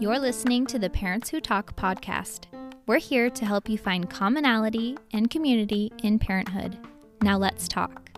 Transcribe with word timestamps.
You're 0.00 0.18
listening 0.18 0.66
to 0.66 0.80
the 0.80 0.90
Parents 0.92 1.28
Who 1.30 1.40
Talk 1.40 1.76
podcast. 1.76 2.46
We're 2.88 2.98
here 2.98 3.30
to 3.30 3.46
help 3.46 3.68
you 3.68 3.78
find 3.78 4.10
commonality 4.10 4.98
and 5.12 5.30
community 5.30 5.92
in 6.02 6.18
parenthood. 6.18 6.76
Now 7.22 7.38
let's 7.38 7.68
talk. 7.68 8.10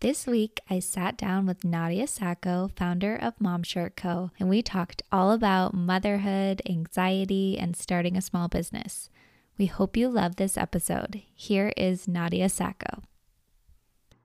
This 0.00 0.26
week, 0.26 0.60
I 0.70 0.78
sat 0.78 1.18
down 1.18 1.44
with 1.44 1.62
Nadia 1.62 2.06
Saco, 2.06 2.70
founder 2.74 3.16
of 3.16 3.38
Mom 3.38 3.62
Shirt 3.64 3.96
Co., 3.96 4.30
and 4.40 4.48
we 4.48 4.62
talked 4.62 5.02
all 5.12 5.30
about 5.30 5.74
motherhood, 5.74 6.62
anxiety, 6.66 7.58
and 7.58 7.76
starting 7.76 8.16
a 8.16 8.22
small 8.22 8.48
business. 8.48 9.10
We 9.58 9.66
hope 9.66 9.94
you 9.94 10.08
love 10.08 10.36
this 10.36 10.56
episode. 10.56 11.20
Here 11.34 11.74
is 11.76 12.08
Nadia 12.08 12.48
Saco. 12.48 13.02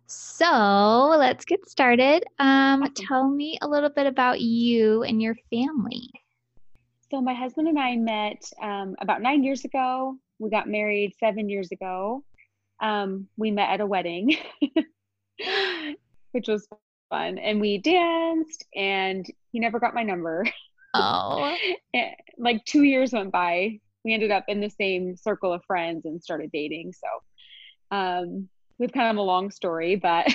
So 0.07 1.15
let's 1.19 1.43
get 1.43 1.69
started. 1.69 2.23
Um, 2.39 2.89
tell 2.95 3.27
me 3.27 3.57
a 3.61 3.67
little 3.67 3.89
bit 3.89 4.07
about 4.07 4.39
you 4.39 5.03
and 5.03 5.21
your 5.21 5.35
family. 5.49 6.09
So, 7.11 7.21
my 7.21 7.33
husband 7.33 7.67
and 7.67 7.77
I 7.77 7.97
met 7.97 8.41
um, 8.61 8.95
about 9.01 9.21
nine 9.21 9.43
years 9.43 9.65
ago. 9.65 10.15
We 10.39 10.49
got 10.49 10.69
married 10.69 11.13
seven 11.19 11.49
years 11.49 11.71
ago. 11.73 12.23
Um, 12.81 13.27
we 13.35 13.51
met 13.51 13.69
at 13.69 13.81
a 13.81 13.85
wedding, 13.85 14.37
which 16.31 16.47
was 16.47 16.67
fun. 17.09 17.37
And 17.37 17.59
we 17.59 17.77
danced, 17.77 18.65
and 18.75 19.25
he 19.51 19.59
never 19.59 19.79
got 19.79 19.93
my 19.93 20.03
number. 20.03 20.45
Oh. 20.93 21.53
like 22.37 22.63
two 22.63 22.83
years 22.83 23.11
went 23.11 23.33
by. 23.33 23.79
We 24.05 24.13
ended 24.13 24.31
up 24.31 24.45
in 24.47 24.61
the 24.61 24.69
same 24.69 25.17
circle 25.17 25.51
of 25.51 25.65
friends 25.65 26.05
and 26.05 26.23
started 26.23 26.51
dating. 26.53 26.93
So, 26.93 27.97
um, 27.97 28.49
we've 28.79 28.91
kind 28.91 29.09
of 29.09 29.17
a 29.17 29.21
long 29.21 29.51
story, 29.51 29.95
but 29.95 30.27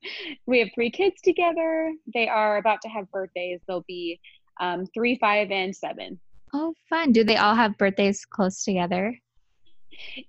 we 0.46 0.58
have 0.60 0.68
three 0.74 0.90
kids 0.90 1.20
together. 1.22 1.92
They 2.12 2.28
are 2.28 2.56
about 2.58 2.80
to 2.82 2.88
have 2.88 3.10
birthdays. 3.10 3.60
They'll 3.66 3.84
be 3.86 4.20
um, 4.60 4.86
three, 4.94 5.16
five, 5.16 5.50
and 5.50 5.74
seven. 5.74 6.20
Oh, 6.52 6.74
fun. 6.88 7.12
Do 7.12 7.24
they 7.24 7.36
all 7.36 7.54
have 7.54 7.78
birthdays 7.78 8.24
close 8.24 8.64
together? 8.64 9.16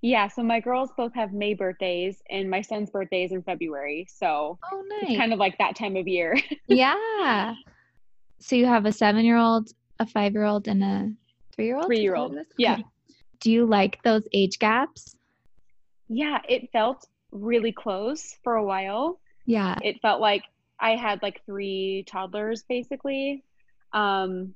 Yeah, 0.01 0.27
so 0.27 0.43
my 0.43 0.59
girls 0.59 0.89
both 0.97 1.13
have 1.13 1.33
May 1.33 1.53
birthdays, 1.53 2.21
and 2.29 2.49
my 2.49 2.61
son's 2.61 2.89
birthday 2.89 3.23
is 3.23 3.31
in 3.31 3.41
February. 3.43 4.07
So 4.09 4.57
oh, 4.71 4.83
nice. 4.89 5.11
it's 5.11 5.17
kind 5.17 5.33
of 5.33 5.39
like 5.39 5.57
that 5.59 5.75
time 5.75 5.95
of 5.95 6.07
year. 6.07 6.37
yeah. 6.67 7.53
So 8.39 8.55
you 8.55 8.65
have 8.65 8.85
a 8.85 8.91
seven 8.91 9.23
year 9.23 9.37
old, 9.37 9.69
a 9.99 10.05
five 10.05 10.33
year 10.33 10.45
old, 10.45 10.67
and 10.67 10.83
a 10.83 11.11
three 11.55 11.65
year 11.65 11.77
old? 11.77 11.85
Three 11.85 12.01
year 12.01 12.15
old. 12.15 12.35
Yeah. 12.57 12.79
Do 13.39 13.51
you 13.51 13.65
like 13.65 14.01
those 14.03 14.27
age 14.33 14.59
gaps? 14.59 15.15
Yeah, 16.09 16.39
it 16.47 16.69
felt 16.71 17.07
really 17.31 17.71
close 17.71 18.37
for 18.43 18.55
a 18.55 18.63
while. 18.63 19.19
Yeah. 19.45 19.77
It 19.83 20.01
felt 20.01 20.21
like 20.21 20.43
I 20.79 20.95
had 20.95 21.21
like 21.21 21.41
three 21.45 22.03
toddlers 22.07 22.63
basically. 22.67 23.43
Um, 23.93 24.55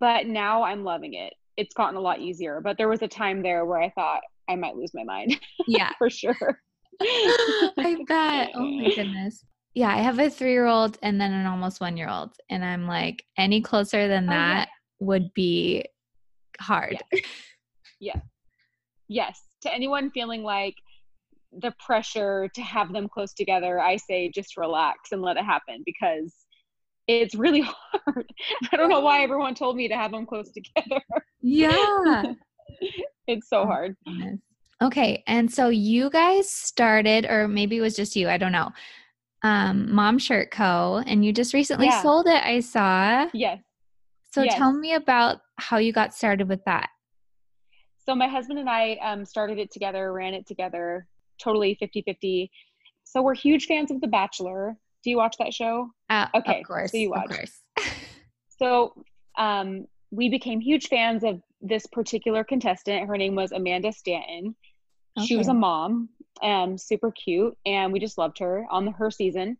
but 0.00 0.26
now 0.26 0.62
I'm 0.62 0.84
loving 0.84 1.14
it. 1.14 1.34
It's 1.56 1.74
gotten 1.74 1.96
a 1.96 2.00
lot 2.00 2.20
easier. 2.20 2.60
But 2.60 2.78
there 2.78 2.88
was 2.88 3.02
a 3.02 3.08
time 3.08 3.42
there 3.42 3.64
where 3.64 3.80
I 3.80 3.90
thought 3.90 4.20
I 4.48 4.56
might 4.56 4.76
lose 4.76 4.94
my 4.94 5.04
mind. 5.04 5.38
Yeah. 5.66 5.90
for 5.98 6.08
sure. 6.08 6.60
I 7.00 8.04
bet. 8.06 8.50
Oh 8.54 8.66
my 8.66 8.90
goodness. 8.96 9.44
Yeah, 9.74 9.90
I 9.90 9.98
have 9.98 10.18
a 10.18 10.30
three 10.30 10.52
year 10.52 10.66
old 10.66 10.98
and 11.02 11.20
then 11.20 11.32
an 11.32 11.46
almost 11.46 11.80
one 11.80 11.96
year 11.96 12.08
old. 12.08 12.32
And 12.50 12.64
I'm 12.64 12.86
like, 12.86 13.24
any 13.36 13.60
closer 13.60 14.08
than 14.08 14.26
that 14.26 14.68
oh, 14.68 14.72
yeah. 15.00 15.06
would 15.06 15.34
be 15.34 15.84
hard. 16.60 16.98
Yeah. 17.12 17.20
yeah. 18.00 18.20
Yes. 19.08 19.42
To 19.62 19.72
anyone 19.72 20.10
feeling 20.10 20.42
like 20.42 20.74
the 21.52 21.72
pressure 21.84 22.48
to 22.54 22.62
have 22.62 22.92
them 22.92 23.08
close 23.08 23.32
together, 23.32 23.80
I 23.80 23.96
say 23.96 24.30
just 24.30 24.56
relax 24.56 25.12
and 25.12 25.22
let 25.22 25.36
it 25.36 25.44
happen 25.44 25.82
because 25.84 26.34
it's 27.06 27.34
really 27.34 27.62
hard. 28.06 28.30
I 28.72 28.76
don't 28.76 28.90
know 28.90 29.00
why 29.00 29.22
everyone 29.22 29.54
told 29.54 29.76
me 29.76 29.88
to 29.88 29.96
have 29.96 30.10
them 30.10 30.26
close 30.26 30.50
together. 30.52 31.02
Yeah. 31.40 32.22
it's 33.26 33.48
so 33.48 33.64
hard. 33.64 33.96
Okay. 34.82 35.22
And 35.26 35.50
so 35.50 35.68
you 35.70 36.10
guys 36.10 36.50
started, 36.50 37.26
or 37.26 37.48
maybe 37.48 37.78
it 37.78 37.80
was 37.80 37.96
just 37.96 38.14
you, 38.14 38.28
I 38.28 38.36
don't 38.36 38.52
know, 38.52 38.70
um, 39.42 39.92
Mom 39.92 40.18
Shirt 40.18 40.50
Co. 40.50 41.02
And 41.06 41.24
you 41.24 41.32
just 41.32 41.54
recently 41.54 41.86
yeah. 41.86 42.02
sold 42.02 42.26
it, 42.26 42.44
I 42.44 42.60
saw. 42.60 43.28
Yes. 43.32 43.60
So 44.30 44.42
yes. 44.42 44.54
tell 44.56 44.72
me 44.72 44.94
about 44.94 45.40
how 45.56 45.78
you 45.78 45.92
got 45.92 46.14
started 46.14 46.48
with 46.48 46.64
that. 46.66 46.90
So 48.04 48.14
my 48.14 48.28
husband 48.28 48.58
and 48.58 48.68
I 48.68 48.94
um, 49.02 49.24
started 49.24 49.58
it 49.58 49.72
together, 49.72 50.12
ran 50.12 50.34
it 50.34 50.46
together 50.46 51.06
totally 51.38 51.76
50 51.78 52.02
50. 52.02 52.50
So 53.04 53.22
we're 53.22 53.34
huge 53.34 53.66
fans 53.66 53.90
of 53.90 54.00
The 54.00 54.06
Bachelor. 54.06 54.76
Do 55.02 55.10
you 55.10 55.16
watch 55.16 55.36
that 55.38 55.54
show? 55.54 55.90
Uh, 56.10 56.26
okay, 56.34 56.60
of 56.60 56.66
course. 56.66 56.92
So 56.92 56.98
you 56.98 57.10
watch. 57.10 57.48
so 58.60 58.92
um, 59.38 59.86
we 60.10 60.28
became 60.28 60.60
huge 60.60 60.88
fans 60.88 61.24
of 61.24 61.40
this 61.60 61.86
particular 61.86 62.44
contestant. 62.44 63.08
Her 63.08 63.16
name 63.16 63.34
was 63.34 63.52
Amanda 63.52 63.92
Stanton. 63.92 64.54
Okay. 65.18 65.26
She 65.26 65.36
was 65.36 65.48
a 65.48 65.54
mom, 65.54 66.10
um, 66.42 66.78
super 66.78 67.10
cute, 67.10 67.56
and 67.66 67.92
we 67.92 67.98
just 67.98 68.18
loved 68.18 68.38
her 68.38 68.66
on 68.70 68.84
the, 68.84 68.92
her 68.92 69.10
season. 69.10 69.56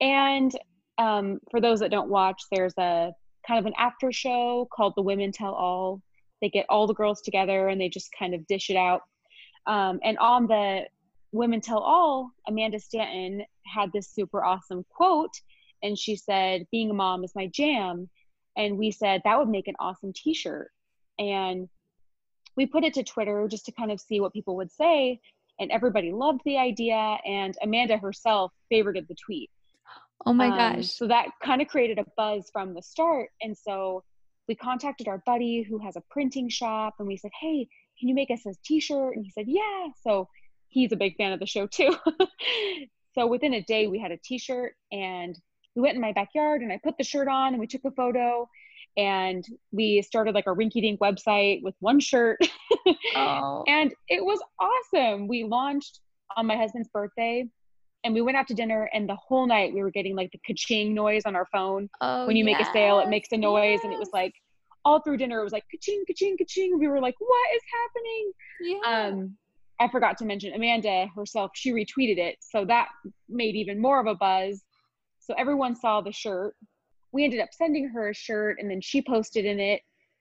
And 0.00 0.52
um, 0.98 1.40
for 1.50 1.60
those 1.60 1.80
that 1.80 1.90
don't 1.90 2.10
watch, 2.10 2.42
there's 2.50 2.76
a 2.78 3.12
kind 3.46 3.58
of 3.58 3.66
an 3.66 3.72
after 3.78 4.12
show 4.12 4.68
called 4.72 4.94
The 4.96 5.02
Women 5.02 5.32
Tell 5.32 5.54
All. 5.54 6.02
They 6.40 6.48
get 6.48 6.66
all 6.68 6.86
the 6.86 6.94
girls 6.94 7.20
together 7.22 7.68
and 7.68 7.80
they 7.80 7.88
just 7.88 8.10
kind 8.18 8.34
of 8.34 8.46
dish 8.46 8.70
it 8.70 8.76
out. 8.76 9.02
Um, 9.66 10.00
and 10.02 10.18
on 10.18 10.46
the 10.46 10.84
Women 11.32 11.60
Tell 11.60 11.78
All, 11.78 12.32
Amanda 12.46 12.80
Stanton 12.80 13.44
had 13.66 13.92
this 13.92 14.08
super 14.08 14.44
awesome 14.44 14.84
quote, 14.90 15.34
and 15.82 15.98
she 15.98 16.16
said, 16.16 16.66
Being 16.72 16.90
a 16.90 16.94
mom 16.94 17.24
is 17.24 17.34
my 17.34 17.46
jam. 17.46 18.08
And 18.56 18.78
we 18.78 18.90
said, 18.90 19.22
That 19.24 19.38
would 19.38 19.48
make 19.48 19.68
an 19.68 19.76
awesome 19.78 20.12
t 20.12 20.34
shirt. 20.34 20.70
And 21.18 21.68
we 22.56 22.66
put 22.66 22.84
it 22.84 22.94
to 22.94 23.04
Twitter 23.04 23.46
just 23.48 23.66
to 23.66 23.72
kind 23.72 23.92
of 23.92 24.00
see 24.00 24.20
what 24.20 24.32
people 24.32 24.56
would 24.56 24.72
say. 24.72 25.20
And 25.58 25.70
everybody 25.70 26.12
loved 26.12 26.40
the 26.44 26.58
idea. 26.58 27.18
And 27.24 27.54
Amanda 27.62 27.96
herself 27.96 28.52
favorited 28.72 29.06
the 29.08 29.16
tweet. 29.24 29.50
Oh 30.26 30.32
my 30.32 30.48
um, 30.48 30.56
gosh. 30.56 30.90
So 30.90 31.06
that 31.06 31.28
kind 31.42 31.62
of 31.62 31.68
created 31.68 31.98
a 31.98 32.04
buzz 32.16 32.50
from 32.52 32.74
the 32.74 32.82
start. 32.82 33.28
And 33.40 33.56
so 33.56 34.02
we 34.48 34.54
contacted 34.54 35.08
our 35.08 35.22
buddy 35.26 35.62
who 35.62 35.78
has 35.78 35.96
a 35.96 36.02
printing 36.10 36.48
shop 36.48 36.94
and 36.98 37.06
we 37.06 37.16
said, 37.16 37.30
Hey, 37.40 37.68
can 37.98 38.08
you 38.08 38.14
make 38.14 38.30
us 38.30 38.44
a 38.46 38.54
t 38.64 38.80
shirt? 38.80 39.14
And 39.16 39.24
he 39.24 39.30
said, 39.30 39.46
Yeah. 39.46 39.88
So 40.02 40.28
he's 40.70 40.92
a 40.92 40.96
big 40.96 41.16
fan 41.16 41.32
of 41.32 41.40
the 41.40 41.46
show 41.46 41.66
too. 41.66 41.94
so 43.14 43.26
within 43.26 43.54
a 43.54 43.62
day, 43.62 43.86
we 43.86 43.98
had 43.98 44.12
a 44.12 44.16
T-shirt, 44.16 44.72
and 44.90 45.38
we 45.74 45.82
went 45.82 45.96
in 45.96 46.00
my 46.00 46.12
backyard, 46.12 46.62
and 46.62 46.72
I 46.72 46.80
put 46.82 46.96
the 46.96 47.04
shirt 47.04 47.28
on, 47.28 47.48
and 47.48 47.60
we 47.60 47.66
took 47.66 47.84
a 47.84 47.90
photo, 47.90 48.48
and 48.96 49.44
we 49.72 50.02
started 50.02 50.34
like 50.34 50.46
a 50.46 50.54
rinky-dink 50.54 51.00
website 51.00 51.62
with 51.62 51.74
one 51.80 52.00
shirt, 52.00 52.38
oh. 53.14 53.64
and 53.68 53.92
it 54.08 54.24
was 54.24 54.40
awesome. 54.58 55.28
We 55.28 55.44
launched 55.44 56.00
on 56.36 56.46
my 56.46 56.56
husband's 56.56 56.88
birthday. 56.88 57.46
And 58.02 58.14
we 58.14 58.22
went 58.22 58.38
out 58.38 58.48
to 58.48 58.54
dinner, 58.54 58.88
and 58.94 59.06
the 59.06 59.16
whole 59.16 59.46
night 59.46 59.74
we 59.74 59.82
were 59.82 59.90
getting 59.90 60.16
like 60.16 60.32
the 60.32 60.38
ka-ching 60.46 60.94
noise 60.94 61.24
on 61.26 61.36
our 61.36 61.46
phone. 61.52 61.90
Oh, 62.00 62.26
when 62.26 62.34
you 62.34 62.46
yes, 62.46 62.58
make 62.58 62.66
a 62.66 62.72
sale, 62.72 62.98
it 63.00 63.10
makes 63.10 63.28
a 63.30 63.36
noise, 63.36 63.72
yes. 63.74 63.84
and 63.84 63.92
it 63.92 63.98
was 63.98 64.08
like 64.14 64.32
all 64.86 65.00
through 65.00 65.18
dinner. 65.18 65.38
It 65.38 65.44
was 65.44 65.52
like 65.52 65.64
ka-ching, 65.70 66.04
ka-ching, 66.06 66.38
ka-ching. 66.38 66.78
We 66.78 66.88
were 66.88 66.98
like, 66.98 67.14
"What 67.18 67.54
is 67.54 67.62
happening?" 67.76 68.32
Yeah. 68.62 69.18
Um, 69.18 69.36
I 69.80 69.88
forgot 69.88 70.18
to 70.18 70.26
mention 70.26 70.52
Amanda 70.52 71.06
herself, 71.16 71.52
she 71.54 71.72
retweeted 71.72 72.18
it. 72.18 72.36
So 72.40 72.64
that 72.66 72.88
made 73.28 73.56
even 73.56 73.80
more 73.80 73.98
of 73.98 74.06
a 74.06 74.14
buzz. 74.14 74.62
So 75.18 75.34
everyone 75.38 75.74
saw 75.74 76.02
the 76.02 76.12
shirt. 76.12 76.54
We 77.12 77.24
ended 77.24 77.40
up 77.40 77.48
sending 77.52 77.88
her 77.88 78.10
a 78.10 78.14
shirt 78.14 78.58
and 78.60 78.70
then 78.70 78.80
she 78.82 79.02
posted 79.02 79.46
in 79.46 79.58
it. 79.58 79.80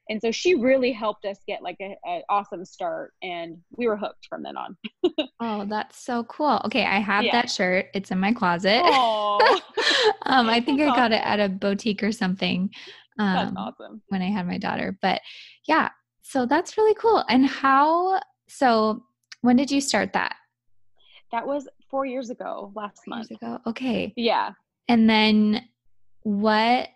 And 0.10 0.20
so 0.20 0.32
she 0.32 0.56
really 0.56 0.92
helped 0.92 1.26
us 1.26 1.38
get 1.46 1.62
like 1.62 1.76
an 1.80 1.96
awesome 2.30 2.66
start 2.66 3.14
and 3.22 3.58
we 3.78 3.86
were 3.86 3.98
hooked 3.98 4.26
from 4.28 4.42
then 4.42 4.56
on. 4.58 4.78
oh, 5.40 5.66
that's 5.66 6.02
so 6.02 6.24
cool. 6.24 6.60
Okay, 6.66 6.84
I 6.84 7.00
have 7.00 7.26
yeah. 7.26 7.34
that 7.34 7.52
shirt. 7.52 7.88
It's 7.94 8.10
in 8.10 8.20
my 8.20 8.34
closet. 8.34 8.82
um, 10.24 10.50
I 10.50 10.64
think 10.66 10.80
that's 10.80 10.94
I 10.94 10.96
got 10.96 11.12
awesome. 11.12 11.14
it 11.14 11.22
at 11.26 11.40
a 11.40 11.50
boutique 11.50 12.02
or 12.02 12.12
something. 12.12 12.72
Um, 13.20 13.36
that's 13.36 13.54
awesome. 13.56 14.02
When 14.08 14.22
I 14.24 14.32
had 14.32 14.48
my 14.48 14.58
daughter. 14.58 14.98
But 15.00 15.22
yeah, 15.68 15.90
so 16.24 16.48
that's 16.48 16.78
really 16.78 16.96
cool. 16.96 17.24
And 17.30 17.46
how 17.46 18.20
so 18.48 19.04
when 19.42 19.56
did 19.56 19.72
you 19.72 19.82
start 19.82 20.14
that? 20.14 20.36
That 21.32 21.46
was 21.46 21.68
four 21.90 22.06
years 22.06 22.30
ago, 22.30 22.72
last 22.76 23.02
four 23.06 23.18
month. 23.18 23.32
ago. 23.32 23.60
Okay. 23.68 24.14
Yeah. 24.16 24.52
And 24.88 25.10
then 25.10 25.66
what 26.24 26.90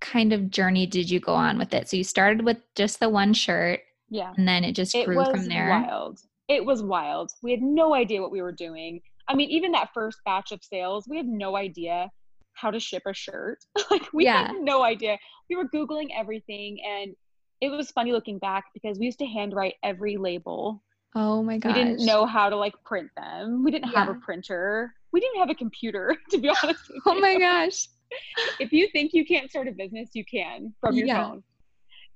kind 0.00 0.32
of 0.32 0.50
journey 0.50 0.86
did 0.86 1.10
you 1.10 1.20
go 1.20 1.34
on 1.34 1.58
with 1.58 1.74
it? 1.74 1.88
So 1.88 1.96
you 1.96 2.04
started 2.04 2.44
with 2.44 2.58
just 2.74 3.00
the 3.00 3.08
one 3.08 3.34
shirt. 3.34 3.80
Yeah. 4.08 4.32
And 4.36 4.48
then 4.48 4.64
it 4.64 4.72
just 4.72 4.94
it 4.94 5.06
grew 5.06 5.24
from 5.24 5.46
there. 5.46 5.68
Wild. 5.68 6.20
It 6.48 6.64
was 6.64 6.82
wild. 6.82 7.32
We 7.42 7.50
had 7.50 7.62
no 7.62 7.94
idea 7.94 8.20
what 8.20 8.30
we 8.30 8.42
were 8.42 8.52
doing. 8.52 9.00
I 9.28 9.34
mean, 9.34 9.50
even 9.50 9.72
that 9.72 9.90
first 9.94 10.18
batch 10.24 10.52
of 10.52 10.62
sales, 10.62 11.06
we 11.08 11.16
had 11.16 11.26
no 11.26 11.56
idea 11.56 12.10
how 12.52 12.70
to 12.70 12.78
ship 12.78 13.02
a 13.06 13.14
shirt. 13.14 13.58
like 13.90 14.12
we 14.12 14.24
yeah. 14.24 14.48
had 14.48 14.56
no 14.60 14.82
idea. 14.82 15.18
We 15.50 15.56
were 15.56 15.68
Googling 15.68 16.08
everything 16.16 16.78
and 16.86 17.14
it 17.60 17.68
was 17.68 17.90
funny 17.90 18.12
looking 18.12 18.38
back 18.38 18.64
because 18.74 18.98
we 18.98 19.06
used 19.06 19.18
to 19.20 19.26
handwrite 19.26 19.74
every 19.82 20.16
label 20.16 20.82
Oh 21.14 21.42
my 21.42 21.58
god. 21.58 21.76
We 21.76 21.84
didn't 21.84 22.04
know 22.04 22.26
how 22.26 22.48
to 22.48 22.56
like 22.56 22.74
print 22.84 23.10
them. 23.16 23.62
We 23.64 23.70
didn't 23.70 23.92
yeah. 23.92 24.06
have 24.06 24.08
a 24.08 24.18
printer. 24.18 24.92
We 25.12 25.20
didn't 25.20 25.38
have 25.38 25.50
a 25.50 25.54
computer, 25.54 26.16
to 26.30 26.38
be 26.38 26.48
honest. 26.48 26.80
oh 27.06 27.20
my 27.20 27.38
gosh. 27.38 27.88
if 28.60 28.72
you 28.72 28.88
think 28.92 29.12
you 29.12 29.24
can't 29.24 29.50
start 29.50 29.68
a 29.68 29.72
business, 29.72 30.10
you 30.14 30.24
can 30.24 30.74
from 30.80 30.96
your 30.96 31.06
yeah. 31.06 31.24
phone. 31.24 31.42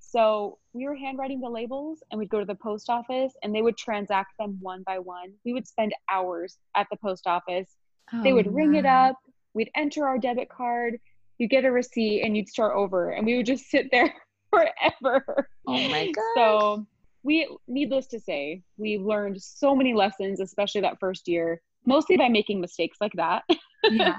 So 0.00 0.59
we 0.73 0.87
were 0.87 0.95
handwriting 0.95 1.41
the 1.41 1.49
labels 1.49 2.03
and 2.11 2.19
we'd 2.19 2.31
go 2.31 2.39
to 2.39 2.45
the 2.45 2.55
post 2.55 2.89
office 2.89 3.35
and 3.43 3.55
they 3.55 3.62
would 3.62 3.77
transact 3.77 4.33
them 4.39 4.59
one 4.61 4.83
by 4.85 4.99
one. 4.99 5.33
We 5.44 5.53
would 5.53 5.67
spend 5.67 5.93
hours 6.11 6.56
at 6.77 6.87
the 6.91 6.97
post 6.97 7.27
office. 7.27 7.69
Oh, 8.12 8.23
they 8.23 8.33
would 8.33 8.53
ring 8.53 8.75
it 8.75 8.87
up. 8.87 9.17
We'd 9.53 9.71
enter 9.77 10.06
our 10.06 10.19
debit 10.19 10.49
card. 10.49 10.99
You 11.37 11.47
get 11.47 11.65
a 11.65 11.71
receipt 11.71 12.23
and 12.23 12.37
you'd 12.37 12.49
start 12.49 12.75
over. 12.75 13.11
And 13.11 13.27
we 13.27 13.37
would 13.37 13.47
just 13.47 13.71
sit 13.71 13.91
there 13.93 14.12
forever. 14.51 15.51
Oh 15.67 15.89
my 15.89 16.11
God. 16.11 16.25
So 16.35 16.87
we, 17.23 17.49
needless 17.67 18.06
to 18.09 18.20
say, 18.20 18.62
we 18.76 18.99
learned 18.99 19.41
so 19.41 19.75
many 19.75 19.94
lessons, 19.94 20.41
especially 20.41 20.81
that 20.82 21.00
first 21.00 21.29
year, 21.29 21.61
mostly 21.87 22.17
by 22.17 22.29
making 22.29 22.61
mistakes 22.61 22.99
like 23.00 23.12
that. 23.15 23.43
Yeah. 23.85 24.17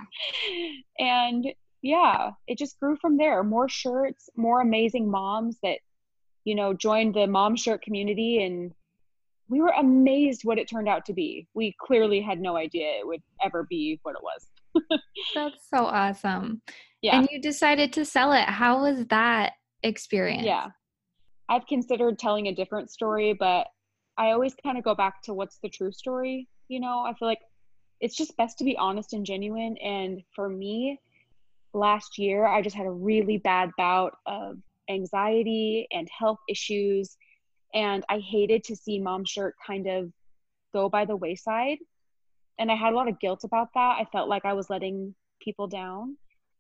and 1.00 1.48
yeah, 1.82 2.32
it 2.48 2.58
just 2.58 2.80
grew 2.80 2.98
from 2.98 3.18
there. 3.18 3.44
More 3.44 3.70
shirts, 3.70 4.30
more 4.36 4.62
amazing 4.62 5.10
moms 5.10 5.58
that, 5.64 5.80
you 6.44 6.56
know, 6.56 6.74
joined 6.74 7.16
the 7.16 7.28
mom 7.28 7.56
shirt 7.56 7.82
community 7.82 8.44
and 8.44 8.74
we 9.50 9.62
were 9.62 9.74
amazed 9.78 10.42
what 10.44 10.60
it 10.60 10.70
turned 10.70 10.88
out 10.88 11.06
to 11.06 11.14
be. 11.14 11.48
We 11.56 11.76
clearly 11.80 12.22
had 12.22 12.40
no 12.40 12.56
idea 12.56 13.00
it 13.00 13.08
would 13.08 13.22
ever 13.44 13.66
be 13.68 14.00
what 14.04 14.16
it 14.16 14.22
was. 14.22 15.00
That's 15.36 15.68
so 15.74 15.86
awesome. 15.86 16.62
Yeah. 17.02 17.18
And 17.18 17.28
you 17.32 17.42
decided 17.42 17.92
to 17.94 18.06
sell 18.06 18.32
it. 18.34 18.44
How 18.44 18.84
was 18.84 19.06
that 19.08 19.54
experience? 19.82 20.46
Yeah. 20.46 20.68
I've 21.50 21.66
considered 21.66 22.20
telling 22.20 22.48
a 22.48 22.56
different 22.56 22.92
story, 22.92 23.34
but 23.34 23.68
I 24.18 24.32
always 24.32 24.54
kind 24.62 24.78
of 24.78 24.84
go 24.84 24.94
back 24.94 25.24
to 25.24 25.34
what's 25.34 25.58
the 25.64 25.70
true 25.70 25.92
story. 25.92 26.48
You 26.68 26.80
know, 26.80 27.00
I 27.00 27.14
feel 27.16 27.28
like 27.28 27.42
it's 28.00 28.16
just 28.16 28.38
best 28.38 28.60
to 28.60 28.64
be 28.64 28.78
honest 28.78 29.14
and 29.14 29.26
genuine. 29.26 29.76
And 29.78 30.22
for 30.36 30.48
me, 30.48 31.00
last 31.74 32.18
year, 32.18 32.46
I 32.46 32.62
just 32.62 32.76
had 32.76 32.86
a 32.86 32.92
really 32.92 33.38
bad 33.38 33.72
bout 33.78 34.14
of 34.28 34.58
anxiety 34.90 35.88
and 35.92 36.08
health 36.18 36.40
issues. 36.48 37.18
And 37.74 38.04
I 38.10 38.20
hated 38.20 38.64
to 38.66 38.76
see 38.76 39.00
Mom 39.00 39.26
Shirt 39.26 39.56
kind 39.66 39.88
of 39.88 40.12
go 40.74 40.88
by 40.88 41.06
the 41.06 41.16
wayside. 41.16 41.78
And 42.60 42.72
I 42.72 42.76
had 42.76 42.94
a 42.94 42.96
lot 42.96 43.08
of 43.08 43.20
guilt 43.20 43.44
about 43.44 43.70
that. 43.74 43.98
I 44.00 44.06
felt 44.12 44.30
like 44.30 44.46
I 44.46 44.54
was 44.54 44.70
letting 44.70 45.16
people 45.42 45.68
down. 45.68 46.18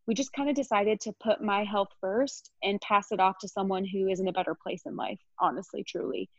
We 0.09 0.15
just 0.15 0.33
kind 0.33 0.49
of 0.49 0.55
decided 0.55 0.99
to 1.01 1.13
put 1.23 1.39
my 1.39 1.63
health 1.63 1.89
first 2.01 2.49
and 2.63 2.81
pass 2.81 3.11
it 3.11 3.19
off 3.19 3.37
to 3.41 3.47
someone 3.47 3.85
who 3.85 4.07
is 4.07 4.19
in 4.19 4.27
a 4.27 4.33
better 4.33 4.55
place 4.55 4.81
in 4.87 4.95
life, 4.95 5.19
honestly, 5.39 5.83
truly. 5.83 6.31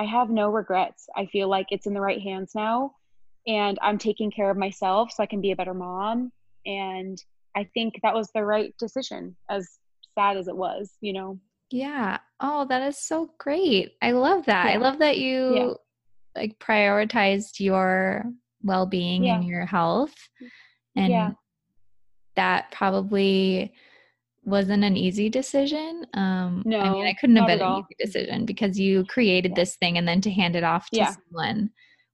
I 0.00 0.06
have 0.06 0.28
no 0.28 0.50
regrets. 0.50 1.06
I 1.16 1.26
feel 1.26 1.46
like 1.48 1.66
it's 1.70 1.86
in 1.86 1.94
the 1.94 2.00
right 2.00 2.20
hands 2.20 2.50
now. 2.56 2.96
And 3.46 3.78
I'm 3.80 3.96
taking 3.96 4.32
care 4.32 4.50
of 4.50 4.56
myself 4.56 5.12
so 5.12 5.22
I 5.22 5.26
can 5.26 5.40
be 5.40 5.52
a 5.52 5.56
better 5.56 5.72
mom. 5.72 6.32
And 6.66 7.16
I 7.54 7.68
think 7.74 7.94
that 8.02 8.12
was 8.12 8.28
the 8.34 8.44
right 8.44 8.74
decision, 8.76 9.36
as 9.48 9.68
sad 10.18 10.36
as 10.36 10.48
it 10.48 10.56
was, 10.56 10.90
you 11.00 11.12
know. 11.12 11.38
Yeah. 11.70 12.18
Oh, 12.40 12.66
that 12.70 12.82
is 12.82 12.98
so 12.98 13.30
great. 13.38 13.92
I 14.02 14.10
love 14.10 14.46
that. 14.46 14.66
Yeah. 14.66 14.72
I 14.72 14.76
love 14.78 14.98
that 14.98 15.18
you 15.18 15.54
yeah. 15.54 15.72
like 16.34 16.58
prioritized 16.58 17.60
your 17.60 18.24
well-being 18.64 19.22
yeah. 19.22 19.36
and 19.36 19.44
your 19.44 19.64
health. 19.64 20.16
And 20.96 21.12
yeah. 21.12 21.30
That 22.36 22.70
probably 22.70 23.72
wasn't 24.44 24.82
an 24.82 24.96
easy 24.96 25.28
decision. 25.28 26.06
Um 26.14 26.62
no, 26.64 26.80
I 26.80 26.90
mean 26.90 27.06
I 27.06 27.14
couldn't 27.14 27.36
have 27.36 27.46
been 27.46 27.60
an 27.60 27.78
easy 27.78 27.96
decision 28.04 28.44
because 28.44 28.78
you 28.78 29.04
created 29.04 29.54
this 29.54 29.76
thing 29.76 29.98
and 29.98 30.06
then 30.06 30.20
to 30.22 30.30
hand 30.30 30.56
it 30.56 30.64
off 30.64 30.90
to 30.90 31.16
someone 31.30 31.70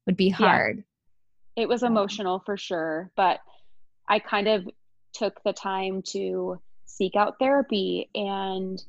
would 0.06 0.16
be 0.16 0.28
hard. 0.28 0.84
It 1.56 1.68
was 1.68 1.82
emotional 1.82 2.42
for 2.44 2.56
sure, 2.56 3.10
but 3.16 3.40
I 4.08 4.18
kind 4.18 4.48
of 4.48 4.68
took 5.12 5.42
the 5.44 5.52
time 5.52 6.02
to 6.12 6.60
seek 6.86 7.16
out 7.16 7.34
therapy 7.38 8.08
and 8.14 8.82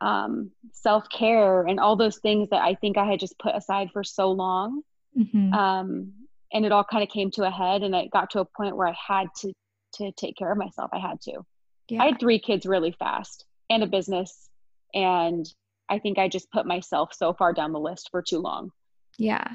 um, 0.00 0.50
self 0.72 1.08
care 1.08 1.62
and 1.62 1.80
all 1.80 1.96
those 1.96 2.18
things 2.18 2.50
that 2.50 2.62
I 2.62 2.74
think 2.74 2.98
I 2.98 3.06
had 3.06 3.20
just 3.20 3.38
put 3.38 3.54
aside 3.54 3.90
for 3.92 4.04
so 4.04 4.30
long. 4.30 4.82
Mm-hmm. 5.18 5.52
Um, 5.52 6.12
and 6.52 6.64
it 6.64 6.72
all 6.72 6.84
kind 6.84 7.02
of 7.02 7.08
came 7.08 7.30
to 7.32 7.44
a 7.44 7.50
head, 7.50 7.82
and 7.82 7.94
it 7.94 8.10
got 8.10 8.30
to 8.30 8.40
a 8.40 8.44
point 8.44 8.76
where 8.76 8.86
I 8.86 8.96
had 9.08 9.26
to 9.38 9.52
to 9.94 10.12
take 10.12 10.36
care 10.36 10.52
of 10.52 10.58
myself. 10.58 10.90
I 10.92 10.98
had 10.98 11.20
to. 11.22 11.44
Yeah. 11.88 12.02
I 12.02 12.06
had 12.06 12.20
three 12.20 12.38
kids 12.38 12.66
really 12.66 12.94
fast 12.98 13.44
and 13.70 13.82
a 13.82 13.86
business, 13.86 14.48
and 14.94 15.46
I 15.88 15.98
think 15.98 16.18
I 16.18 16.28
just 16.28 16.50
put 16.50 16.66
myself 16.66 17.12
so 17.14 17.32
far 17.32 17.52
down 17.52 17.72
the 17.72 17.80
list 17.80 18.08
for 18.10 18.22
too 18.22 18.38
long. 18.38 18.70
Yeah. 19.18 19.46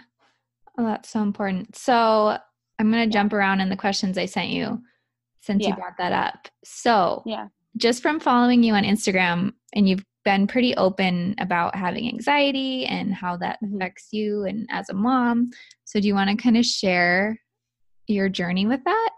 Oh, 0.77 0.86
that's 0.86 1.09
so 1.09 1.21
important. 1.21 1.75
So 1.75 2.38
I'm 2.80 2.91
going 2.91 3.09
to 3.09 3.13
yeah. 3.13 3.21
jump 3.21 3.33
around 3.33 3.59
in 3.59 3.69
the 3.69 3.75
questions 3.75 4.18
I 4.18 4.25
sent 4.25 4.50
you 4.50 4.81
since 5.41 5.63
yeah. 5.63 5.69
you 5.69 5.75
brought 5.75 5.97
that 5.97 6.13
up. 6.13 6.47
So, 6.63 7.24
yeah. 7.25 7.47
Just 7.77 8.01
from 8.01 8.19
following 8.19 8.63
you 8.63 8.74
on 8.74 8.83
Instagram 8.83 9.53
and 9.74 9.88
you've 9.88 10.03
been 10.25 10.47
pretty 10.47 10.75
open 10.75 11.36
about 11.39 11.75
having 11.75 12.07
anxiety 12.07 12.86
and 12.86 13.13
how 13.13 13.38
that 13.38 13.59
mm-hmm. 13.63 13.75
affects 13.75 14.07
you 14.12 14.44
and 14.45 14.68
as 14.71 14.89
a 14.89 14.94
mom. 14.94 15.51
So, 15.86 16.00
do 16.00 16.07
you 16.07 16.15
want 16.15 16.30
to 16.30 16.36
kind 16.36 16.57
of 16.57 16.65
share 16.65 17.39
your 18.07 18.30
journey 18.30 18.65
with 18.65 18.83
that? 18.86 19.09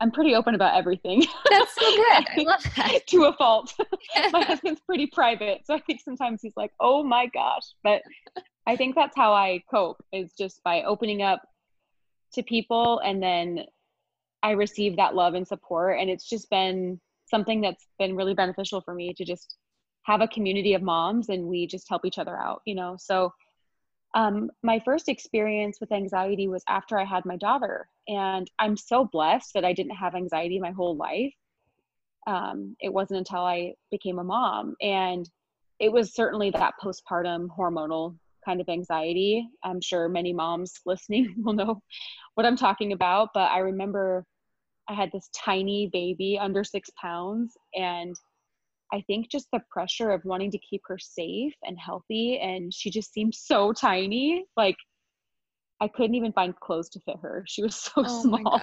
I'm 0.00 0.10
pretty 0.10 0.34
open 0.34 0.54
about 0.54 0.76
everything. 0.76 1.24
That's 1.50 1.74
so 1.74 1.96
good. 1.96 2.26
I 2.28 2.42
love 2.46 2.62
that. 2.76 2.98
to 3.08 3.24
a 3.24 3.32
fault. 3.32 3.74
my 4.32 4.42
husband's 4.42 4.80
pretty 4.80 5.06
private. 5.06 5.66
So 5.66 5.74
I 5.74 5.80
think 5.80 6.00
sometimes 6.00 6.40
he's 6.42 6.56
like, 6.56 6.72
oh 6.80 7.02
my 7.02 7.26
gosh. 7.26 7.64
But 7.82 8.02
I 8.66 8.76
think 8.76 8.94
that's 8.94 9.16
how 9.16 9.32
I 9.32 9.62
cope 9.70 10.02
is 10.12 10.32
just 10.38 10.62
by 10.62 10.82
opening 10.82 11.22
up 11.22 11.42
to 12.34 12.42
people 12.42 13.00
and 13.00 13.22
then 13.22 13.60
I 14.42 14.52
receive 14.52 14.96
that 14.96 15.14
love 15.14 15.34
and 15.34 15.46
support. 15.46 15.98
And 16.00 16.08
it's 16.08 16.28
just 16.28 16.48
been 16.50 17.00
something 17.26 17.60
that's 17.60 17.86
been 17.98 18.16
really 18.16 18.34
beneficial 18.34 18.80
for 18.80 18.94
me 18.94 19.14
to 19.14 19.24
just 19.24 19.56
have 20.04 20.20
a 20.20 20.28
community 20.28 20.74
of 20.74 20.82
moms 20.82 21.28
and 21.28 21.46
we 21.46 21.66
just 21.66 21.88
help 21.88 22.04
each 22.04 22.18
other 22.18 22.36
out, 22.36 22.62
you 22.66 22.74
know? 22.74 22.96
So, 22.98 23.32
um, 24.14 24.50
my 24.62 24.78
first 24.80 25.08
experience 25.08 25.78
with 25.80 25.92
anxiety 25.92 26.48
was 26.48 26.62
after 26.68 26.98
I 26.98 27.04
had 27.04 27.24
my 27.24 27.36
daughter. 27.36 27.88
And 28.08 28.50
I'm 28.58 28.76
so 28.76 29.04
blessed 29.04 29.54
that 29.54 29.64
I 29.64 29.72
didn't 29.72 29.96
have 29.96 30.14
anxiety 30.14 30.58
my 30.58 30.70
whole 30.70 30.96
life. 30.96 31.32
Um, 32.26 32.76
it 32.80 32.92
wasn't 32.92 33.18
until 33.18 33.40
I 33.40 33.74
became 33.90 34.18
a 34.18 34.24
mom. 34.24 34.74
And 34.80 35.28
it 35.80 35.90
was 35.90 36.14
certainly 36.14 36.50
that 36.50 36.74
postpartum 36.82 37.48
hormonal 37.58 38.16
kind 38.44 38.60
of 38.60 38.68
anxiety. 38.68 39.48
I'm 39.62 39.80
sure 39.80 40.08
many 40.08 40.32
moms 40.32 40.74
listening 40.86 41.34
will 41.38 41.54
know 41.54 41.82
what 42.34 42.46
I'm 42.46 42.56
talking 42.56 42.92
about. 42.92 43.30
But 43.34 43.50
I 43.50 43.58
remember 43.58 44.24
I 44.88 44.94
had 44.94 45.10
this 45.12 45.28
tiny 45.34 45.88
baby 45.92 46.38
under 46.40 46.64
six 46.64 46.90
pounds. 47.00 47.54
And 47.74 48.14
I 48.92 49.02
think 49.06 49.30
just 49.30 49.48
the 49.52 49.62
pressure 49.70 50.10
of 50.10 50.24
wanting 50.24 50.50
to 50.50 50.58
keep 50.58 50.82
her 50.86 50.98
safe 50.98 51.54
and 51.62 51.78
healthy. 51.78 52.38
And 52.38 52.72
she 52.72 52.90
just 52.90 53.12
seemed 53.12 53.34
so 53.34 53.72
tiny. 53.72 54.44
Like 54.56 54.76
I 55.80 55.88
couldn't 55.88 56.14
even 56.14 56.32
find 56.32 56.54
clothes 56.60 56.90
to 56.90 57.00
fit 57.00 57.16
her. 57.22 57.44
She 57.46 57.62
was 57.62 57.74
so 57.76 57.92
oh 57.96 58.22
small. 58.22 58.60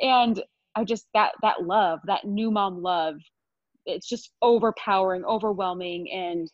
And 0.00 0.42
I 0.74 0.84
just, 0.84 1.06
that, 1.14 1.32
that 1.42 1.64
love, 1.64 2.00
that 2.06 2.24
new 2.24 2.50
mom 2.50 2.82
love, 2.82 3.16
it's 3.84 4.08
just 4.08 4.30
overpowering, 4.42 5.24
overwhelming. 5.24 6.10
And 6.12 6.50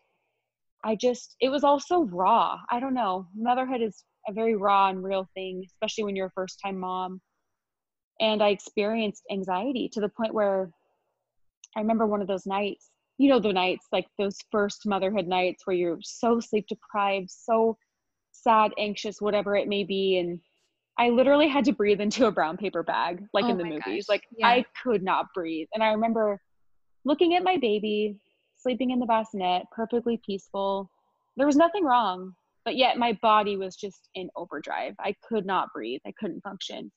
I 0.85 0.97
just, 0.97 1.37
it 1.41 1.49
was 1.49 1.65
also 1.65 2.03
raw. 2.03 2.59
I 2.71 2.81
don't 2.81 2.95
know. 2.95 3.27
Motherhood 3.37 3.83
is 3.83 4.05
a 4.29 4.33
very 4.33 4.57
raw 4.57 4.89
and 4.89 5.03
real 5.03 5.29
thing, 5.35 5.65
especially 5.67 6.05
when 6.05 6.17
you're 6.17 6.27
a 6.27 6.33
first 6.33 6.61
time 6.65 6.79
mom 6.79 7.21
and 8.21 8.43
I 8.43 8.49
experienced 8.51 9.25
anxiety 9.31 9.89
to 9.93 10.01
the 10.01 10.09
point 10.09 10.33
where 10.33 10.71
I 11.77 11.81
remember 11.81 12.07
one 12.07 12.21
of 12.21 12.29
those 12.29 12.47
nights, 12.47 12.91
you 13.19 13.29
know, 13.29 13.39
the 13.39 13.53
nights 13.53 13.87
like 13.93 14.07
those 14.19 14.37
first 14.51 14.87
motherhood 14.87 15.27
nights 15.27 15.63
where 15.67 15.77
you're 15.77 15.99
so 16.03 16.41
sleep 16.41 16.67
deprived, 16.69 17.31
so 17.31 17.77
sad, 18.33 18.73
anxious, 18.79 19.21
whatever 19.21 19.57
it 19.57 19.69
may 19.69 19.85
be. 19.85 20.19
And 20.19 20.41
I 20.99 21.11
literally 21.11 21.49
had 21.49 21.65
to 21.67 21.73
breathe 21.73 22.01
into 22.01 22.27
a 22.27 22.33
brown 22.33 22.57
paper 22.57 22.83
bag, 22.83 23.25
like 23.33 23.45
oh 23.45 23.51
in 23.51 23.59
the 23.59 23.65
movies. 23.65 24.07
Gosh. 24.07 24.09
Like 24.09 24.23
yeah. 24.37 24.49
I 24.49 24.65
could 24.83 25.03
not 25.03 25.27
breathe. 25.35 25.69
And 25.75 25.83
I 25.83 25.93
remember 25.93 26.41
looking 27.05 27.35
at 27.35 27.45
my 27.45 27.57
baby, 27.57 28.19
sleeping 28.57 28.91
in 28.91 28.99
the 28.99 29.07
bassinet, 29.07 29.65
perfectly 29.75 30.21
peaceful. 30.25 30.91
There 31.37 31.47
was 31.47 31.57
nothing 31.57 31.85
wrong, 31.85 32.33
but 32.65 32.77
yet 32.77 32.99
my 32.99 33.19
body 33.23 33.57
was 33.57 33.77
just 33.77 34.09
in 34.15 34.29
overdrive. 34.37 34.95
I 34.99 35.15
could 35.27 35.47
not 35.47 35.69
breathe. 35.75 36.01
I 36.07 36.13
couldn't 36.19 36.43
function 36.43 36.91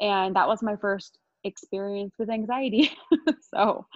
and 0.00 0.36
that 0.36 0.48
was 0.48 0.62
my 0.62 0.76
first 0.76 1.18
experience 1.46 2.14
with 2.18 2.30
anxiety 2.30 2.90
so 3.54 3.86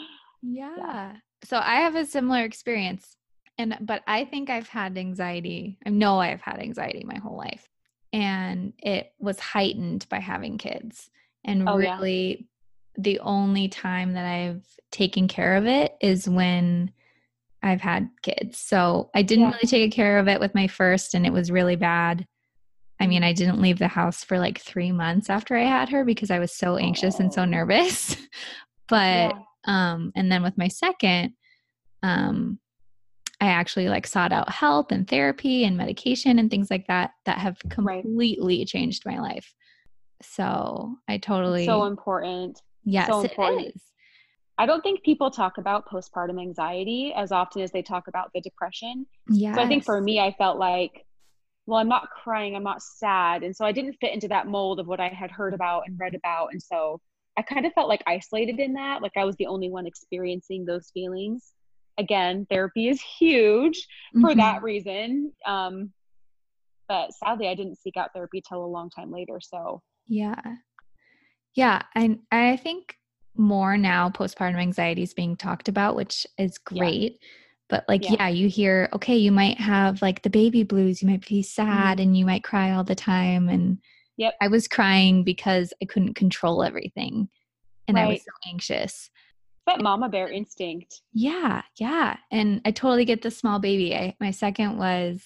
yeah. 0.43 0.75
yeah. 0.77 1.13
so 1.45 1.59
i 1.59 1.77
have 1.77 1.97
a 1.97 2.07
similar 2.07 2.43
experience 2.43 3.17
and 3.59 3.77
but 3.81 4.03
i 4.07 4.25
think 4.25 4.49
i've 4.51 4.69
had 4.69 4.97
anxiety 4.97 5.79
i 5.85 5.91
know 5.91 6.19
i've 6.19 6.41
had 6.41 6.59
anxiety 6.59 7.05
my 7.05 7.19
whole 7.19 7.37
life 7.37 7.69
and 8.13 8.73
it 8.79 9.13
was 9.19 9.39
heightened 9.39 10.07
by 10.09 10.19
having 10.19 10.59
kids 10.59 11.11
and 11.45 11.69
oh, 11.69 11.77
really 11.77 12.49
yeah. 12.97 13.03
the 13.03 13.21
only 13.21 13.69
time 13.69 14.15
that 14.15 14.27
i've 14.27 14.65
taken 14.91 15.29
care 15.29 15.57
of 15.57 15.67
it 15.67 15.97
is 16.01 16.29
when 16.29 16.91
i've 17.63 17.81
had 17.81 18.09
kids 18.23 18.59
so 18.59 19.11
i 19.15 19.23
didn't 19.23 19.45
yeah. 19.45 19.51
really 19.51 19.67
take 19.67 19.93
care 19.93 20.19
of 20.19 20.29
it 20.29 20.41
with 20.41 20.55
my 20.55 20.67
first 20.67 21.15
and 21.15 21.27
it 21.27 21.33
was 21.33 21.51
really 21.51 21.77
bad 21.77 22.27
I 23.01 23.07
mean, 23.07 23.25
I 23.25 23.33
didn't 23.33 23.63
leave 23.63 23.79
the 23.79 23.89
house 23.89 24.23
for 24.23 24.39
like 24.39 24.61
three 24.61 24.93
months 24.93 25.31
after 25.31 25.57
I 25.57 25.65
had 25.65 25.89
her 25.89 26.05
because 26.05 26.31
I 26.31 26.39
was 26.39 26.53
so 26.53 26.77
anxious 26.77 27.19
and 27.19 27.33
so 27.33 27.43
oh. 27.43 27.47
nervous. 27.47 28.15
but, 28.89 29.35
yeah. 29.35 29.39
um, 29.67 30.13
and 30.15 30.31
then 30.31 30.43
with 30.43 30.59
my 30.59 30.69
second, 30.69 31.33
um, 32.03 32.59
I 33.41 33.47
actually 33.47 33.89
like 33.89 34.07
sought 34.07 34.33
out 34.33 34.51
help 34.51 34.93
and 34.93 35.09
therapy 35.09 35.65
and 35.65 35.77
medication 35.77 36.39
and 36.39 36.51
things 36.51 36.71
like 36.71 36.87
that 36.89 37.13
that 37.25 37.39
have 37.39 37.59
completely 37.71 38.59
right. 38.59 38.67
changed 38.67 39.05
my 39.07 39.19
life. 39.19 39.55
So 40.23 40.97
I 41.09 41.17
totally 41.17 41.65
so 41.65 41.85
important. 41.85 42.61
Yes, 42.85 43.09
so 43.09 43.23
important. 43.23 43.63
it 43.63 43.77
is. 43.77 43.83
I 44.59 44.67
don't 44.67 44.83
think 44.83 45.03
people 45.03 45.31
talk 45.31 45.57
about 45.57 45.89
postpartum 45.89 46.39
anxiety 46.39 47.15
as 47.17 47.33
often 47.33 47.63
as 47.63 47.71
they 47.71 47.81
talk 47.81 48.09
about 48.09 48.31
the 48.35 48.43
depression. 48.43 49.07
Yeah. 49.31 49.55
So 49.55 49.63
I 49.63 49.67
think 49.67 49.85
for 49.85 50.03
me, 50.03 50.21
I 50.21 50.35
felt 50.37 50.59
like, 50.59 51.07
well, 51.71 51.79
I'm 51.79 51.89
not 51.89 52.11
crying, 52.11 52.57
I'm 52.57 52.65
not 52.65 52.83
sad. 52.83 53.45
And 53.45 53.55
so 53.55 53.65
I 53.65 53.71
didn't 53.71 53.97
fit 54.01 54.13
into 54.13 54.27
that 54.27 54.49
mold 54.49 54.81
of 54.81 54.89
what 54.89 54.99
I 54.99 55.07
had 55.07 55.31
heard 55.31 55.55
about 55.55 55.85
and 55.87 55.97
read 56.01 56.17
about. 56.17 56.49
And 56.51 56.61
so 56.61 57.01
I 57.39 57.43
kind 57.43 57.65
of 57.65 57.73
felt 57.75 57.89
like 57.89 58.03
isolated 58.09 58.59
in 58.59 58.73
that. 58.73 59.03
Like 59.03 59.13
I 59.17 59.25
was 59.25 59.37
the 59.37 59.47
only 59.47 59.71
one 59.71 59.87
experiencing 59.87 60.65
those 60.65 60.91
feelings. 60.93 61.53
Again, 61.97 62.45
therapy 62.51 62.89
is 62.89 63.01
huge 63.01 63.87
for 64.21 64.31
mm-hmm. 64.31 64.41
that 64.41 64.65
reason. 64.65 65.33
Um, 65.47 65.93
but 66.89 67.15
sadly, 67.15 67.47
I 67.47 67.55
didn't 67.55 67.79
seek 67.79 67.97
out 67.97 68.11
therapy 68.13 68.43
till 68.47 68.65
a 68.65 68.67
long 68.67 68.91
time 68.91 69.13
later. 69.13 69.39
So, 69.41 69.81
yeah. 70.09 70.41
Yeah. 71.55 71.83
And 71.95 72.19
I 72.33 72.57
think 72.57 72.97
more 73.37 73.77
now 73.77 74.11
postpartum 74.11 74.57
anxiety 74.57 75.05
is 75.05 75.15
being 75.15 75.37
talked 75.37 75.69
about, 75.69 75.95
which 75.95 76.27
is 76.37 76.59
great. 76.59 77.13
Yeah. 77.13 77.29
But 77.71 77.85
like, 77.89 78.05
yeah. 78.05 78.17
yeah. 78.19 78.29
you 78.29 78.49
hear, 78.49 78.89
okay, 78.93 79.17
you 79.17 79.33
might 79.33 79.59
have 79.59 80.03
like 80.03 80.23
the 80.23 80.31
baby 80.31 80.65
blues, 80.65 81.01
you 81.01 81.09
might 81.09 81.27
be 81.27 81.43
sad 81.43 81.99
mm-hmm. 81.99 82.03
and 82.03 82.17
you 82.17 82.27
might 82.27 82.45
cry 82.45 82.73
all 82.73 82.85
the 82.85 82.95
time. 82.95 83.49
And 83.49 83.79
yep. 84.17 84.35
I 84.43 84.49
was 84.49 84.69
crying 84.69 85.25
because 85.25 85.73
I 85.81 85.87
couldn't 85.87 86.15
control 86.15 86.63
everything 86.63 87.29
and 87.91 87.97
right. 87.97 88.05
I 88.05 88.09
was 88.09 88.21
so 88.21 88.51
anxious. 88.51 89.11
But 89.67 89.83
mama 89.83 90.09
bear 90.09 90.29
instinct. 90.29 91.03
Yeah, 91.13 91.63
yeah. 91.77 92.17
And 92.31 92.61
I 92.65 92.71
totally 92.71 93.05
get 93.05 93.23
the 93.23 93.31
small 93.31 93.59
baby. 93.59 93.95
I, 93.95 94.17
my 94.21 94.31
second 94.31 94.79
was 94.79 95.23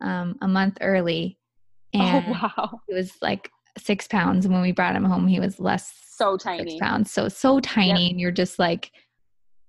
um, 0.00 0.36
a 0.40 0.48
month 0.48 0.78
early. 0.80 1.38
Oh, 1.94 2.00
and 2.00 2.26
oh, 2.28 2.32
wow. 2.32 2.80
It 2.88 2.94
was 2.94 3.12
like 3.22 3.48
six 3.78 4.06
pounds. 4.06 4.44
And 4.44 4.52
when 4.52 4.60
we 4.60 4.72
brought 4.72 4.96
him 4.96 5.04
home, 5.04 5.26
he 5.26 5.40
was 5.40 5.58
less 5.58 5.94
so 6.10 6.36
tiny. 6.36 6.72
Six 6.72 6.80
pounds. 6.80 7.10
So 7.10 7.28
so 7.28 7.58
tiny. 7.60 8.02
Yep. 8.02 8.10
And 8.10 8.20
you're 8.20 8.32
just 8.32 8.58
like, 8.58 8.90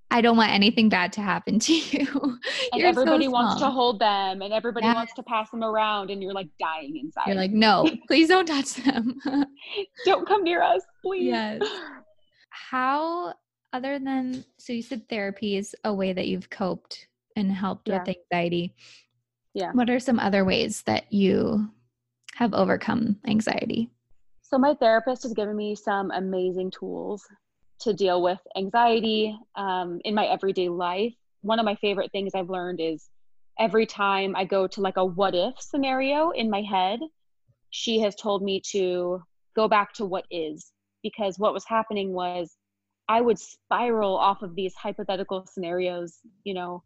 I 0.10 0.22
don't 0.22 0.38
want 0.38 0.52
anything 0.52 0.90
bad 0.90 1.12
to 1.14 1.22
happen 1.22 1.60
to 1.60 1.74
you. 1.92 2.40
and 2.72 2.82
everybody 2.82 3.26
so 3.26 3.32
wants 3.32 3.62
to 3.62 3.70
hold 3.70 4.00
them 4.00 4.42
and 4.42 4.54
everybody 4.54 4.86
wants 4.86 5.14
to 5.16 5.24
pass 5.24 5.52
them 5.52 5.64
around 5.64 6.10
and 6.10 6.22
you're 6.22 6.34
like 6.34 6.50
dying 6.60 6.98
inside. 6.98 7.28
You're 7.28 7.36
like, 7.36 7.52
no, 7.52 7.90
please 8.08 8.30
don't 8.30 8.46
touch 8.46 8.76
them. 8.76 9.20
don't 10.06 10.28
come 10.28 10.44
near 10.44 10.62
us, 10.62 10.82
please. 11.04 11.28
Yes. 11.28 11.62
How 12.50 13.34
other 13.74 14.00
than 14.00 14.46
so 14.58 14.72
you 14.72 14.82
said 14.82 15.08
therapy 15.10 15.58
is 15.58 15.76
a 15.84 15.94
way 15.94 16.14
that 16.14 16.28
you've 16.28 16.50
coped 16.50 17.08
and 17.36 17.52
helped 17.52 17.90
yeah. 17.90 18.00
with 18.00 18.16
anxiety. 18.32 18.74
Yeah. 19.54 19.72
What 19.74 19.90
are 19.90 20.00
some 20.00 20.20
other 20.20 20.46
ways 20.46 20.84
that 20.84 21.12
you 21.12 21.70
have 22.36 22.54
overcome 22.54 23.20
anxiety? 23.28 23.90
So, 24.42 24.58
my 24.58 24.74
therapist 24.76 25.24
has 25.24 25.34
given 25.34 25.56
me 25.56 25.76
some 25.76 26.12
amazing 26.12 26.72
tools 26.72 27.28
to 27.80 27.94
deal 27.94 28.22
with 28.22 28.40
anxiety 28.56 29.38
um, 29.56 30.00
in 30.04 30.16
my 30.16 30.26
everyday 30.26 30.70
life. 30.70 31.14
One 31.42 31.60
of 31.60 31.66
my 31.66 31.76
favorite 31.76 32.12
things 32.12 32.32
I've 32.36 32.50
learned 32.50 32.80
is 32.82 33.10
every 33.60 33.86
time 33.86 34.36
I 34.36 34.46
go 34.46 34.68
to 34.68 34.82
like 34.82 34.98
a 34.98 35.06
what 35.06 35.36
if 35.36 35.60
scenario 35.60 36.32
in 36.32 36.50
my 36.50 36.62
head, 36.62 37.00
she 37.70 38.00
has 38.00 38.16
told 38.16 38.44
me 38.44 38.62
to 38.72 39.22
go 39.56 39.68
back 39.68 39.94
to 39.94 40.06
what 40.06 40.26
is 40.32 40.72
because 41.04 41.40
what 41.40 41.54
was 41.54 41.66
happening 41.66 42.14
was 42.14 42.56
I 43.10 43.22
would 43.22 43.40
spiral 43.40 44.18
off 44.18 44.42
of 44.42 44.56
these 44.56 44.76
hypothetical 44.76 45.46
scenarios, 45.50 46.20
you 46.44 46.54
know, 46.54 46.84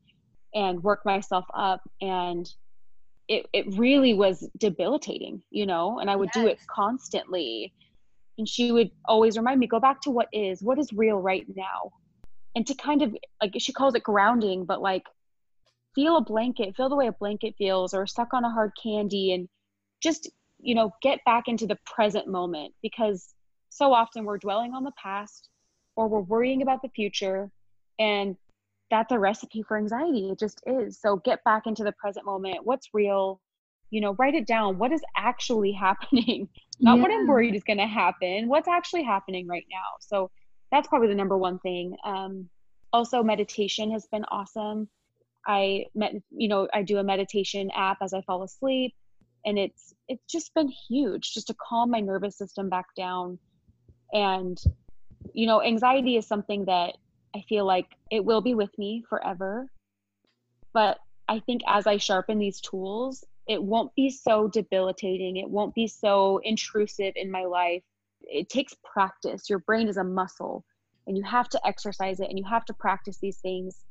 and 0.53 0.83
work 0.83 1.05
myself 1.05 1.45
up 1.55 1.81
and 2.01 2.48
it, 3.27 3.45
it 3.53 3.77
really 3.77 4.13
was 4.13 4.48
debilitating, 4.60 5.41
you 5.51 5.65
know, 5.65 6.00
and 6.00 6.10
I 6.10 6.15
would 6.15 6.29
yes. 6.36 6.43
do 6.43 6.50
it 6.50 6.60
constantly. 6.69 7.74
And 8.41 8.50
she 8.50 8.71
would 8.71 8.89
always 9.05 9.38
remind 9.38 9.60
me, 9.60 9.67
go 9.67 9.79
back 9.79 10.01
to 10.01 10.10
what 10.10 10.27
is, 10.33 10.63
what 10.63 10.79
is 10.79 10.91
real 10.91 11.17
right 11.17 11.45
now. 11.55 11.91
And 12.55 12.65
to 12.65 12.74
kind 12.74 13.03
of 13.03 13.15
like 13.39 13.53
she 13.60 13.71
calls 13.71 13.93
it 13.93 14.01
grounding, 14.01 14.65
but 14.65 14.81
like 14.81 15.03
feel 15.93 16.17
a 16.17 16.21
blanket, 16.21 16.75
feel 16.75 16.89
the 16.89 16.95
way 16.95 17.05
a 17.05 17.12
blanket 17.12 17.53
feels, 17.60 17.93
or 17.93 18.07
suck 18.07 18.33
on 18.33 18.43
a 18.43 18.50
hard 18.50 18.71
candy 18.81 19.36
and 19.36 19.48
just, 20.01 20.27
you 20.60 20.74
know, 20.74 20.89
get 21.03 21.19
back 21.24 21.43
into 21.48 21.67
the 21.67 21.77
present 21.86 22.27
moment 22.27 22.74
because 22.81 23.36
so 23.69 23.93
often 23.93 24.25
we're 24.25 24.39
dwelling 24.39 24.74
on 24.74 24.83
the 24.83 24.91
past 25.00 25.50
or 25.95 26.07
we're 26.07 26.21
worrying 26.21 26.63
about 26.63 26.81
the 26.81 26.89
future 26.95 27.51
and 28.00 28.36
that's 28.89 29.12
a 29.12 29.19
recipe 29.19 29.62
for 29.62 29.77
anxiety. 29.77 30.31
It 30.31 30.39
just 30.39 30.62
is. 30.65 31.00
So 31.00 31.17
get 31.17 31.43
back 31.43 31.67
into 31.67 31.83
the 31.83 31.93
present 31.93 32.25
moment. 32.25 32.57
What's 32.63 32.88
real? 32.91 33.39
You 33.91 34.01
know, 34.01 34.15
write 34.17 34.33
it 34.33 34.48
down. 34.48 34.77
What 34.79 34.91
is 34.91 35.01
actually 35.15 35.71
happening? 35.88 36.50
Not 36.79 36.98
yeah. 36.98 37.03
what 37.03 37.12
I'm 37.12 37.27
worried 37.27 37.55
is 37.55 37.63
going 37.63 37.77
to 37.77 37.88
happen. 37.88 38.48
What's 38.48 38.67
actually 38.67 39.03
happening 39.03 39.48
right 39.48 39.65
now? 39.69 39.98
So 40.00 40.31
that's 40.71 40.88
probably 40.88 41.10
the 41.10 41.15
number 41.15 41.38
one 41.38 41.60
thing. 41.60 41.95
Um, 42.03 42.50
also, 42.93 43.21
meditation 43.24 43.91
has 43.91 44.07
been 44.12 44.25
awesome. 44.25 44.89
I 45.48 45.86
met, 45.95 46.13
you 46.29 46.48
know, 46.48 46.67
I 46.74 46.81
do 46.81 46.98
a 46.98 47.03
meditation 47.03 47.71
app 47.75 47.98
as 48.01 48.13
I 48.13 48.21
fall 48.21 48.43
asleep, 48.43 48.93
and 49.45 49.57
it's 49.57 49.93
it's 50.07 50.24
just 50.29 50.53
been 50.53 50.67
huge, 50.89 51.33
just 51.33 51.48
to 51.48 51.55
calm 51.55 51.89
my 51.89 52.00
nervous 52.00 52.38
system 52.38 52.69
back 52.69 52.88
down. 52.95 53.39
And, 54.13 54.62
you 55.33 55.48
know, 55.48 55.62
anxiety 55.62 56.17
is 56.17 56.27
something 56.27 56.65
that 56.65 56.98
I 57.36 57.43
feel 57.48 57.65
like 57.65 57.88
it 58.12 58.24
will 58.24 58.41
be 58.41 58.53
with 58.55 58.77
me 58.77 59.03
forever. 59.10 59.67
But 60.74 60.98
I 61.27 61.39
think 61.39 61.62
as 61.67 61.88
I 61.88 61.98
sharpen 61.98 62.39
these 62.39 62.60
tools, 62.60 63.24
it 63.51 63.62
won't 63.62 63.93
be 63.96 64.10
so 64.10 64.48
debilitating. 64.48 65.36
It 65.36 65.50
won't 65.50 65.75
be 65.75 65.86
so 65.86 66.39
intrusive 66.46 67.12
in 67.17 67.29
my 67.29 67.43
life. 67.43 67.84
It 68.22 68.48
takes 68.48 68.74
practice. 68.81 69.50
Your 69.50 69.60
brain 69.60 69.89
is 69.89 69.98
a 69.98 70.05
muscle 70.05 70.63
and 71.05 71.17
you 71.17 71.24
have 71.24 71.50
to 71.50 71.67
exercise 71.67 72.22
it 72.22 72.29
and 72.29 72.39
you 72.39 72.46
have 72.50 72.63
to 72.65 72.74
practice 72.74 73.17
these 73.17 73.39
things. 73.39 73.84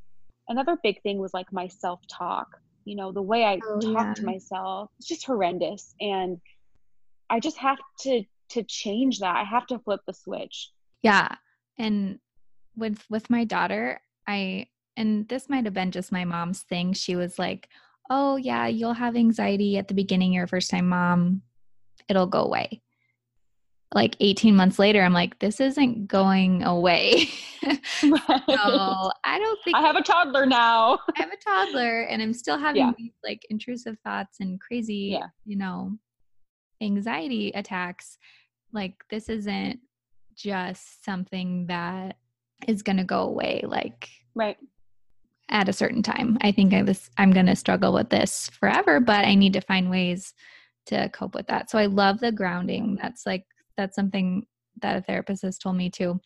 Another 0.49 0.79
big 0.81 0.99
thing 1.03 1.19
was 1.19 1.35
like 1.35 1.53
my 1.53 1.67
self 1.67 1.99
talk. 2.07 2.59
You 2.85 2.95
know, 2.95 3.11
the 3.11 3.21
way 3.21 3.43
I 3.45 3.59
oh, 3.63 3.79
talk 3.79 4.07
yeah. 4.07 4.13
to 4.15 4.25
myself, 4.25 4.89
it's 4.97 5.07
just 5.07 5.27
horrendous. 5.27 5.93
And 6.01 6.41
I 7.29 7.39
just 7.39 7.57
have 7.57 7.77
to 8.01 8.23
to 8.49 8.63
change 8.63 9.19
that. 9.19 9.35
I 9.35 9.43
have 9.43 9.67
to 9.67 9.77
flip 9.77 10.01
the 10.07 10.13
switch. 10.13 10.71
Yeah. 11.03 11.35
And 11.77 12.17
with 12.75 13.05
with 13.11 13.29
my 13.29 13.43
daughter, 13.43 14.01
I 14.27 14.69
and 14.97 15.27
this 15.29 15.49
might 15.49 15.65
have 15.65 15.75
been 15.75 15.91
just 15.91 16.11
my 16.11 16.25
mom's 16.25 16.63
thing. 16.63 16.93
She 16.93 17.15
was 17.15 17.37
like, 17.37 17.69
"Oh 18.11 18.35
yeah, 18.35 18.67
you'll 18.67 18.93
have 18.93 19.15
anxiety 19.15 19.77
at 19.77 19.87
the 19.87 19.93
beginning. 19.93 20.33
you're 20.33 20.43
a 20.43 20.47
first 20.47 20.69
time 20.69 20.89
mom, 20.89 21.41
it'll 22.09 22.27
go 22.27 22.43
away." 22.43 22.81
Like 23.93 24.15
18 24.19 24.55
months 24.55 24.77
later, 24.77 25.01
I'm 25.01 25.13
like, 25.13 25.39
"This 25.39 25.61
isn't 25.61 26.07
going 26.07 26.63
away." 26.63 27.29
Right. 27.63 27.79
so 27.99 28.09
I 29.23 29.39
don't 29.39 29.59
think 29.63 29.77
I 29.77 29.81
have 29.81 29.95
a 29.95 30.03
toddler 30.03 30.45
now. 30.45 30.99
I 31.15 31.21
have 31.21 31.31
a 31.31 31.37
toddler, 31.37 32.01
and 32.01 32.21
I'm 32.21 32.33
still 32.33 32.57
having 32.57 32.81
yeah. 32.81 32.91
these 32.97 33.13
like 33.23 33.45
intrusive 33.49 33.97
thoughts 34.03 34.41
and 34.41 34.59
crazy, 34.59 35.17
yeah. 35.19 35.27
you 35.45 35.57
know, 35.57 35.97
anxiety 36.81 37.51
attacks. 37.55 38.17
Like 38.73 38.95
this 39.09 39.29
isn't 39.29 39.79
just 40.35 41.05
something 41.05 41.67
that 41.67 42.17
is 42.67 42.83
going 42.83 42.97
to 42.97 43.03
go 43.03 43.21
away 43.21 43.61
like 43.65 44.09
right 44.35 44.57
at 45.51 45.69
a 45.69 45.73
certain 45.73 46.01
time. 46.01 46.37
I 46.41 46.51
think 46.51 46.73
I 46.73 46.81
was 46.81 47.09
I'm 47.17 47.31
going 47.31 47.45
to 47.45 47.55
struggle 47.55 47.93
with 47.93 48.09
this 48.09 48.49
forever, 48.49 48.99
but 48.99 49.25
I 49.25 49.35
need 49.35 49.53
to 49.53 49.61
find 49.61 49.89
ways 49.89 50.33
to 50.87 51.09
cope 51.09 51.35
with 51.35 51.47
that. 51.47 51.69
So 51.69 51.77
I 51.77 51.85
love 51.85 52.19
the 52.19 52.31
grounding. 52.31 52.97
That's 53.01 53.25
like 53.25 53.45
that's 53.77 53.95
something 53.95 54.45
that 54.81 54.97
a 54.97 55.01
therapist 55.01 55.43
has 55.43 55.57
told 55.57 55.75
me 55.75 55.89
too. 55.89 56.19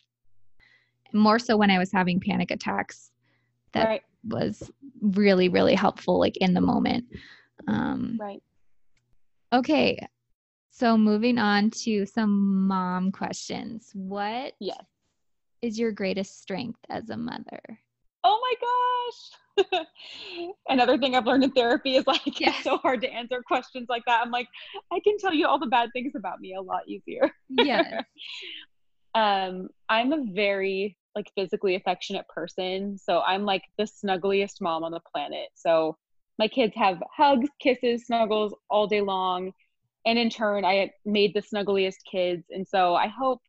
More 1.12 1.38
so 1.38 1.56
when 1.56 1.70
I 1.70 1.78
was 1.78 1.92
having 1.92 2.20
panic 2.20 2.50
attacks. 2.50 3.10
That 3.72 3.84
right. 3.84 4.02
was 4.24 4.70
really 5.02 5.48
really 5.48 5.74
helpful 5.74 6.18
like 6.18 6.36
in 6.38 6.54
the 6.54 6.60
moment. 6.60 7.04
Um 7.68 8.16
Right. 8.20 8.42
Okay. 9.52 9.98
So 10.70 10.96
moving 10.96 11.38
on 11.38 11.70
to 11.70 12.06
some 12.06 12.66
mom 12.66 13.12
questions. 13.12 13.90
What 13.94 14.54
yes 14.60 14.78
is 15.62 15.78
your 15.78 15.90
greatest 15.90 16.40
strength 16.40 16.80
as 16.90 17.10
a 17.10 17.16
mother? 17.16 17.60
Oh 18.28 18.40
my 19.56 19.66
gosh. 19.68 19.86
Another 20.68 20.98
thing 20.98 21.14
I've 21.14 21.26
learned 21.26 21.44
in 21.44 21.52
therapy 21.52 21.94
is 21.94 22.06
like 22.08 22.40
yes. 22.40 22.56
it's 22.56 22.64
so 22.64 22.78
hard 22.78 23.00
to 23.02 23.08
answer 23.08 23.40
questions 23.46 23.86
like 23.88 24.02
that. 24.06 24.20
I'm 24.20 24.32
like, 24.32 24.48
I 24.92 24.98
can 24.98 25.16
tell 25.18 25.32
you 25.32 25.46
all 25.46 25.60
the 25.60 25.66
bad 25.66 25.90
things 25.92 26.12
about 26.16 26.40
me 26.40 26.54
a 26.54 26.60
lot 26.60 26.88
easier. 26.88 27.30
Yes. 27.48 28.02
um, 29.14 29.68
I'm 29.88 30.12
a 30.12 30.24
very 30.32 30.96
like 31.14 31.30
physically 31.36 31.76
affectionate 31.76 32.26
person. 32.28 32.98
So 32.98 33.20
I'm 33.20 33.44
like 33.44 33.62
the 33.78 33.84
snuggliest 33.84 34.60
mom 34.60 34.82
on 34.82 34.90
the 34.90 35.00
planet. 35.14 35.48
So 35.54 35.96
my 36.40 36.48
kids 36.48 36.74
have 36.74 37.00
hugs, 37.16 37.48
kisses, 37.60 38.06
snuggles 38.06 38.54
all 38.68 38.88
day 38.88 39.02
long. 39.02 39.52
and 40.04 40.18
in 40.18 40.30
turn 40.30 40.64
I 40.64 40.90
made 41.04 41.32
the 41.32 41.42
snuggliest 41.42 41.98
kids 42.10 42.44
and 42.50 42.66
so 42.66 42.96
I 42.96 43.06
hope 43.06 43.40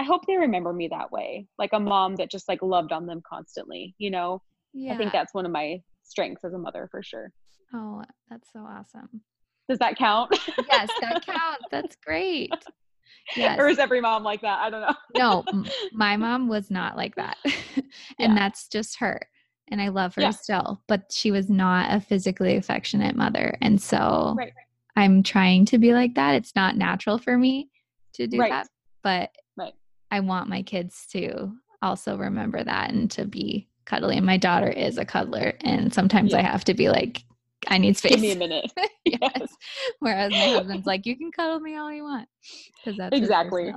I 0.00 0.02
hope 0.02 0.26
they 0.26 0.36
remember 0.36 0.72
me 0.72 0.88
that 0.88 1.12
way 1.12 1.46
like 1.58 1.74
a 1.74 1.78
mom 1.80 2.16
that 2.16 2.30
just 2.30 2.48
like 2.48 2.62
loved 2.62 2.90
on 2.90 3.06
them 3.06 3.22
constantly 3.28 3.94
you 3.98 4.10
know 4.10 4.40
yeah. 4.72 4.94
I 4.94 4.96
think 4.96 5.12
that's 5.12 5.34
one 5.34 5.44
of 5.44 5.52
my 5.52 5.80
strengths 6.04 6.42
as 6.44 6.54
a 6.54 6.58
mother 6.58 6.88
for 6.90 7.02
sure 7.02 7.30
oh 7.74 8.02
that's 8.30 8.48
so 8.52 8.60
awesome 8.60 9.20
does 9.68 9.78
that 9.78 9.96
count 9.96 10.30
yes 10.70 10.88
that 11.00 11.24
counts 11.24 11.64
that's 11.70 11.96
great 12.04 12.50
yes. 13.36 13.58
or 13.58 13.68
is 13.68 13.78
every 13.78 14.00
mom 14.00 14.24
like 14.24 14.40
that 14.40 14.60
I 14.60 14.70
don't 14.70 14.80
know 14.80 14.94
no 15.16 15.44
my 15.92 16.16
mom 16.16 16.48
was 16.48 16.70
not 16.70 16.96
like 16.96 17.14
that 17.16 17.36
and 17.44 17.84
yeah. 18.18 18.34
that's 18.34 18.68
just 18.68 18.98
her 19.00 19.20
and 19.70 19.80
I 19.80 19.88
love 19.88 20.14
her 20.16 20.22
yeah. 20.22 20.30
still, 20.30 20.82
but 20.88 21.12
she 21.12 21.30
was 21.30 21.48
not 21.48 21.94
a 21.94 22.00
physically 22.00 22.56
affectionate 22.56 23.14
mother. 23.14 23.56
And 23.60 23.80
so 23.80 24.34
right. 24.36 24.52
I'm 24.96 25.22
trying 25.22 25.64
to 25.66 25.78
be 25.78 25.92
like 25.92 26.14
that. 26.16 26.34
It's 26.34 26.56
not 26.56 26.76
natural 26.76 27.18
for 27.18 27.38
me 27.38 27.70
to 28.14 28.26
do 28.26 28.38
right. 28.38 28.50
that, 28.50 28.68
but. 29.02 29.30
I 30.10 30.20
want 30.20 30.48
my 30.48 30.62
kids 30.62 31.06
to 31.12 31.52
also 31.82 32.16
remember 32.16 32.62
that 32.62 32.90
and 32.90 33.10
to 33.12 33.24
be 33.24 33.68
cuddly. 33.84 34.16
And 34.16 34.26
my 34.26 34.36
daughter 34.36 34.68
is 34.68 34.98
a 34.98 35.04
cuddler, 35.04 35.54
and 35.62 35.92
sometimes 35.92 36.32
yeah. 36.32 36.38
I 36.38 36.42
have 36.42 36.64
to 36.64 36.74
be 36.74 36.88
like, 36.88 37.24
I 37.68 37.78
need 37.78 37.96
space. 37.96 38.12
Give 38.12 38.20
me 38.20 38.32
a 38.32 38.36
minute. 38.36 38.72
yes. 39.04 39.54
Whereas 39.98 40.30
my 40.30 40.48
husband's 40.48 40.86
like, 40.86 41.06
you 41.06 41.16
can 41.16 41.30
cuddle 41.32 41.60
me 41.60 41.76
all 41.76 41.92
you 41.92 42.04
want 42.04 42.28
because 42.76 42.96
that's 42.96 43.16
exactly. 43.16 43.72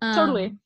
Um, 0.00 0.14
totally. 0.14 0.56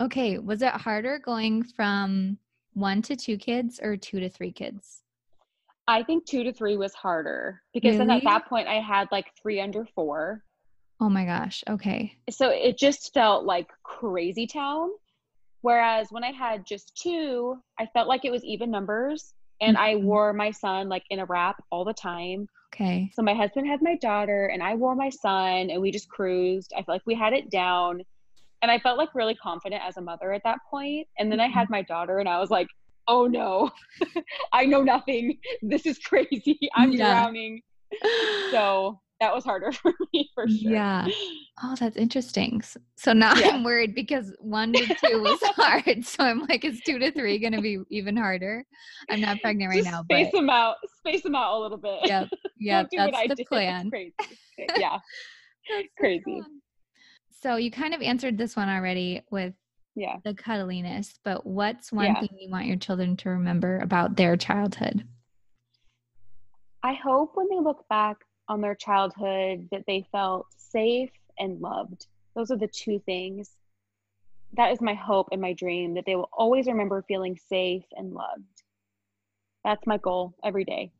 Okay. 0.00 0.38
Was 0.38 0.62
it 0.62 0.72
harder 0.72 1.18
going 1.18 1.62
from 1.62 2.38
one 2.74 3.02
to 3.02 3.16
two 3.16 3.36
kids 3.36 3.80
or 3.82 3.96
two 3.96 4.20
to 4.20 4.28
three 4.28 4.52
kids? 4.52 5.02
I 5.88 6.02
think 6.02 6.26
two 6.26 6.44
to 6.44 6.52
three 6.52 6.76
was 6.76 6.94
harder 6.94 7.62
because 7.72 7.96
really? 7.96 8.06
then 8.06 8.10
at 8.10 8.24
that 8.24 8.46
point 8.46 8.68
I 8.68 8.74
had 8.74 9.08
like 9.10 9.26
three 9.40 9.60
under 9.60 9.86
four. 9.94 10.44
Oh 11.00 11.08
my 11.08 11.24
gosh. 11.24 11.62
Okay. 11.68 12.16
So 12.30 12.50
it 12.50 12.78
just 12.78 13.14
felt 13.14 13.44
like 13.44 13.68
crazy 13.82 14.46
town. 14.46 14.90
Whereas 15.60 16.08
when 16.10 16.24
I 16.24 16.32
had 16.32 16.66
just 16.66 16.96
two, 17.00 17.56
I 17.78 17.86
felt 17.86 18.08
like 18.08 18.24
it 18.24 18.30
was 18.30 18.44
even 18.44 18.70
numbers 18.70 19.34
and 19.60 19.76
mm-hmm. 19.76 19.84
I 19.84 19.96
wore 19.96 20.32
my 20.32 20.50
son 20.50 20.88
like 20.88 21.04
in 21.10 21.20
a 21.20 21.24
wrap 21.24 21.62
all 21.70 21.84
the 21.84 21.94
time. 21.94 22.48
Okay. 22.74 23.10
So 23.14 23.22
my 23.22 23.34
husband 23.34 23.66
had 23.66 23.80
my 23.82 23.96
daughter 23.96 24.46
and 24.46 24.62
I 24.62 24.74
wore 24.74 24.94
my 24.94 25.08
son 25.08 25.70
and 25.70 25.80
we 25.80 25.90
just 25.90 26.08
cruised. 26.08 26.72
I 26.76 26.82
felt 26.82 26.96
like 26.96 27.06
we 27.06 27.14
had 27.14 27.32
it 27.32 27.50
down. 27.50 28.02
And 28.60 28.70
I 28.70 28.78
felt 28.80 28.98
like 28.98 29.14
really 29.14 29.36
confident 29.36 29.82
as 29.84 29.96
a 29.96 30.00
mother 30.00 30.32
at 30.32 30.42
that 30.44 30.58
point. 30.68 31.06
And 31.18 31.30
then 31.30 31.38
mm-hmm. 31.38 31.50
I 31.50 31.58
had 31.58 31.64
mm-hmm. 31.64 31.74
my 31.74 31.82
daughter 31.82 32.18
and 32.18 32.28
I 32.28 32.38
was 32.38 32.50
like, 32.50 32.68
oh 33.06 33.26
no, 33.26 33.70
I 34.52 34.66
know 34.66 34.82
nothing. 34.82 35.38
This 35.62 35.86
is 35.86 35.98
crazy. 35.98 36.58
I'm 36.74 36.92
yeah. 36.92 37.22
drowning. 37.22 37.62
So 38.50 39.00
that 39.20 39.34
was 39.34 39.44
harder 39.44 39.72
for 39.72 39.92
me 40.12 40.30
for 40.34 40.48
sure. 40.48 40.70
Yeah. 40.72 41.06
Oh, 41.62 41.74
that's 41.78 41.96
interesting. 41.96 42.62
So 42.96 43.12
now 43.12 43.34
yeah. 43.34 43.48
I'm 43.48 43.64
worried 43.64 43.94
because 43.94 44.32
one 44.38 44.72
to 44.72 44.86
two 44.86 45.22
was 45.22 45.38
hard. 45.56 46.04
So 46.04 46.24
I'm 46.24 46.46
like, 46.46 46.64
is 46.64 46.80
two 46.80 46.98
to 46.98 47.10
three 47.10 47.38
going 47.38 47.52
to 47.52 47.60
be 47.60 47.78
even 47.90 48.16
harder? 48.16 48.64
I'm 49.10 49.20
not 49.20 49.40
pregnant 49.40 49.70
right 49.70 49.82
Just 49.82 49.90
now. 49.90 50.02
Space 50.04 50.28
but... 50.32 50.38
them 50.38 50.50
out. 50.50 50.76
Space 50.98 51.22
them 51.22 51.34
out 51.34 51.58
a 51.58 51.58
little 51.58 51.78
bit. 51.78 52.00
Yep. 52.04 52.28
Yep. 52.60 52.88
that's 52.90 53.28
the 53.28 53.34
did. 53.36 53.46
plan. 53.46 53.88
crazy. 53.88 54.12
Yeah. 54.76 54.98
that's 55.70 55.88
crazy. 55.96 56.42
So 57.30 57.54
you 57.54 57.70
kind 57.70 57.94
of 57.94 58.02
answered 58.02 58.36
this 58.36 58.56
one 58.56 58.68
already 58.68 59.22
with 59.30 59.54
yeah 59.94 60.16
the 60.24 60.34
cuddliness 60.34 61.18
but 61.24 61.44
what's 61.44 61.90
one 61.90 62.06
yeah. 62.06 62.20
thing 62.20 62.28
you 62.38 62.50
want 62.50 62.66
your 62.66 62.76
children 62.76 63.16
to 63.16 63.30
remember 63.30 63.78
about 63.78 64.16
their 64.16 64.36
childhood 64.36 65.02
i 66.84 66.94
hope 66.94 67.32
when 67.34 67.48
they 67.48 67.58
look 67.58 67.84
back 67.88 68.18
on 68.48 68.60
their 68.60 68.74
childhood 68.74 69.68
that 69.70 69.84
they 69.86 70.06
felt 70.12 70.46
safe 70.56 71.10
and 71.38 71.60
loved 71.60 72.06
those 72.34 72.50
are 72.50 72.58
the 72.58 72.68
two 72.68 73.00
things 73.06 73.50
that 74.54 74.72
is 74.72 74.80
my 74.80 74.94
hope 74.94 75.28
and 75.32 75.40
my 75.40 75.52
dream 75.52 75.94
that 75.94 76.04
they 76.06 76.16
will 76.16 76.30
always 76.32 76.66
remember 76.66 77.04
feeling 77.06 77.38
safe 77.48 77.84
and 77.92 78.12
loved 78.12 78.62
that's 79.64 79.86
my 79.86 79.98
goal 79.98 80.34
every 80.44 80.64
day 80.64 80.90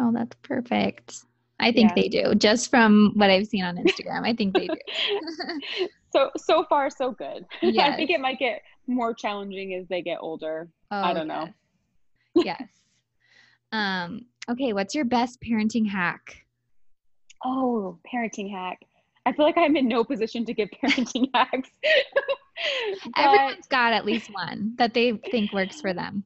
oh 0.00 0.12
that's 0.12 0.36
perfect 0.42 1.24
I 1.60 1.72
think 1.72 1.90
yeah. 1.90 2.02
they 2.02 2.08
do. 2.08 2.34
Just 2.34 2.70
from 2.70 3.12
what 3.16 3.30
I've 3.30 3.46
seen 3.46 3.64
on 3.64 3.76
Instagram, 3.76 4.26
I 4.26 4.32
think 4.32 4.54
they 4.54 4.68
do. 4.68 5.88
so 6.12 6.30
so 6.36 6.64
far 6.64 6.88
so 6.90 7.12
good. 7.12 7.44
Yes. 7.62 7.90
I 7.94 7.96
think 7.96 8.10
it 8.10 8.20
might 8.20 8.38
get 8.38 8.62
more 8.86 9.12
challenging 9.12 9.74
as 9.74 9.86
they 9.88 10.02
get 10.02 10.18
older. 10.20 10.68
Oh, 10.90 11.02
I 11.02 11.12
don't 11.12 11.26
yes. 11.26 11.48
know. 12.36 12.42
yes. 12.44 12.62
Um 13.72 14.26
okay, 14.48 14.72
what's 14.72 14.94
your 14.94 15.04
best 15.04 15.40
parenting 15.40 15.88
hack? 15.88 16.44
Oh, 17.44 17.98
parenting 18.12 18.50
hack. 18.50 18.80
I 19.26 19.32
feel 19.32 19.44
like 19.44 19.58
I'm 19.58 19.76
in 19.76 19.88
no 19.88 20.04
position 20.04 20.44
to 20.46 20.54
give 20.54 20.68
parenting 20.82 21.28
hacks. 21.34 21.70
Everyone's 23.16 23.66
got 23.68 23.92
at 23.92 24.04
least 24.04 24.32
one 24.32 24.74
that 24.78 24.94
they 24.94 25.12
think 25.30 25.52
works 25.52 25.80
for 25.80 25.92
them. 25.92 26.24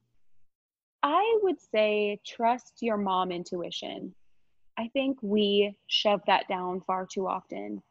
I 1.03 1.39
would 1.43 1.59
say 1.59 2.19
trust 2.25 2.77
your 2.81 2.97
mom 2.97 3.31
intuition. 3.31 4.15
I 4.77 4.89
think 4.93 5.17
we 5.21 5.75
shove 5.87 6.21
that 6.27 6.47
down 6.47 6.81
far 6.81 7.05
too 7.05 7.27
often. 7.27 7.83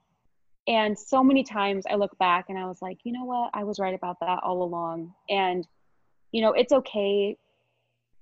And 0.67 0.99
so 0.99 1.23
many 1.23 1.45
times 1.45 1.85
I 1.91 1.97
look 1.97 2.17
back 2.19 2.47
and 2.49 2.59
I 2.59 2.67
was 2.67 2.81
like, 2.81 2.99
you 3.05 3.13
know 3.13 3.25
what? 3.25 3.51
I 3.53 3.65
was 3.65 3.79
right 3.79 3.95
about 3.95 4.19
that 4.21 4.43
all 4.43 4.63
along. 4.63 5.13
And, 5.29 5.67
you 6.31 6.41
know, 6.41 6.53
it's 6.53 6.73
okay 6.73 7.37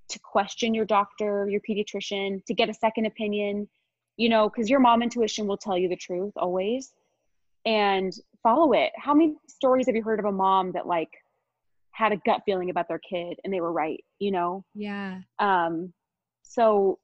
to 0.08 0.18
question 0.18 0.74
your 0.74 0.86
doctor, 0.86 1.48
your 1.48 1.60
pediatrician, 1.60 2.44
to 2.46 2.54
get 2.54 2.68
a 2.68 2.74
second 2.74 3.06
opinion, 3.06 3.68
you 4.16 4.28
know, 4.28 4.48
because 4.48 4.68
your 4.68 4.80
mom 4.80 5.02
intuition 5.02 5.46
will 5.46 5.56
tell 5.56 5.78
you 5.78 5.88
the 5.88 5.96
truth 5.96 6.32
always 6.36 6.92
and 7.64 8.12
follow 8.42 8.72
it. 8.72 8.92
How 8.96 9.14
many 9.14 9.34
stories 9.48 9.86
have 9.86 9.96
you 9.96 10.02
heard 10.02 10.18
of 10.18 10.24
a 10.24 10.32
mom 10.32 10.72
that 10.72 10.86
like 10.86 11.10
had 11.92 12.12
a 12.12 12.16
gut 12.24 12.42
feeling 12.46 12.70
about 12.70 12.88
their 12.88 12.98
kid 13.00 13.38
and 13.44 13.52
they 13.52 13.60
were 13.60 13.72
right, 13.72 14.02
you 14.18 14.30
know? 14.30 14.64
Yeah. 14.74 15.20
Um, 15.38 15.92
so 16.42 16.98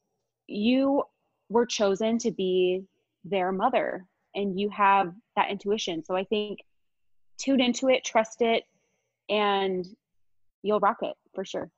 you 0.47 1.03
were 1.49 1.67
chosen 1.67 2.19
to 2.19 2.31
be 2.31 2.83
their 3.25 3.53
mother 3.53 4.07
and 4.35 4.59
you 4.59 4.69
have 4.71 5.13
that 5.37 5.51
intuition. 5.51 6.05
So 6.05 6.17
I 6.17 6.25
think 6.25 6.61
tune 7.39 7.61
into 7.61 7.89
it, 7.89 8.05
trust 8.05 8.43
it, 8.43 8.65
and 9.29 9.87
you'll 10.63 10.81
rock 10.81 10.99
it 11.03 11.15
for 11.35 11.45
sure. 11.45 11.71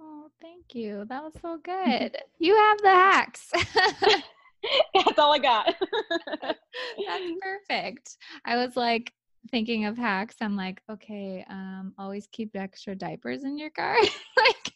Oh, 0.00 0.30
thank 0.40 0.74
you. 0.74 1.04
That 1.08 1.22
was 1.22 1.34
so 1.40 1.58
good. 1.62 2.16
you 2.38 2.56
have 2.56 2.78
the 2.82 2.88
hacks. 2.90 3.52
That's 4.94 5.18
all 5.18 5.32
I 5.32 5.38
got. 5.38 5.74
That's 6.42 7.32
perfect. 7.40 8.16
I 8.44 8.56
was 8.56 8.76
like 8.76 9.12
thinking 9.50 9.86
of 9.86 9.96
hacks. 9.96 10.36
I'm 10.40 10.56
like, 10.56 10.82
okay, 10.90 11.44
um, 11.48 11.94
always 11.98 12.28
keep 12.30 12.54
extra 12.54 12.94
diapers 12.94 13.44
in 13.44 13.58
your 13.58 13.70
car. 13.70 13.96
like 14.36 14.72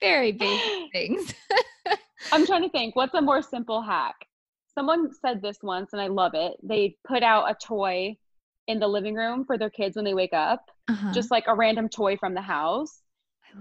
very 0.00 0.32
basic 0.32 0.90
things. 0.92 1.34
I'm 2.32 2.46
trying 2.46 2.62
to 2.62 2.70
think 2.70 2.96
what's 2.96 3.14
a 3.14 3.22
more 3.22 3.42
simple 3.42 3.82
hack? 3.82 4.16
Someone 4.74 5.10
said 5.12 5.42
this 5.42 5.58
once 5.62 5.92
and 5.92 6.00
I 6.00 6.06
love 6.06 6.32
it. 6.34 6.54
They 6.62 6.96
put 7.06 7.22
out 7.22 7.50
a 7.50 7.54
toy 7.54 8.16
in 8.68 8.78
the 8.78 8.86
living 8.86 9.14
room 9.14 9.44
for 9.44 9.58
their 9.58 9.70
kids 9.70 9.96
when 9.96 10.04
they 10.04 10.14
wake 10.14 10.32
up, 10.32 10.64
uh-huh. 10.88 11.12
just 11.12 11.30
like 11.30 11.44
a 11.48 11.54
random 11.54 11.88
toy 11.88 12.16
from 12.16 12.34
the 12.34 12.40
house. 12.40 13.02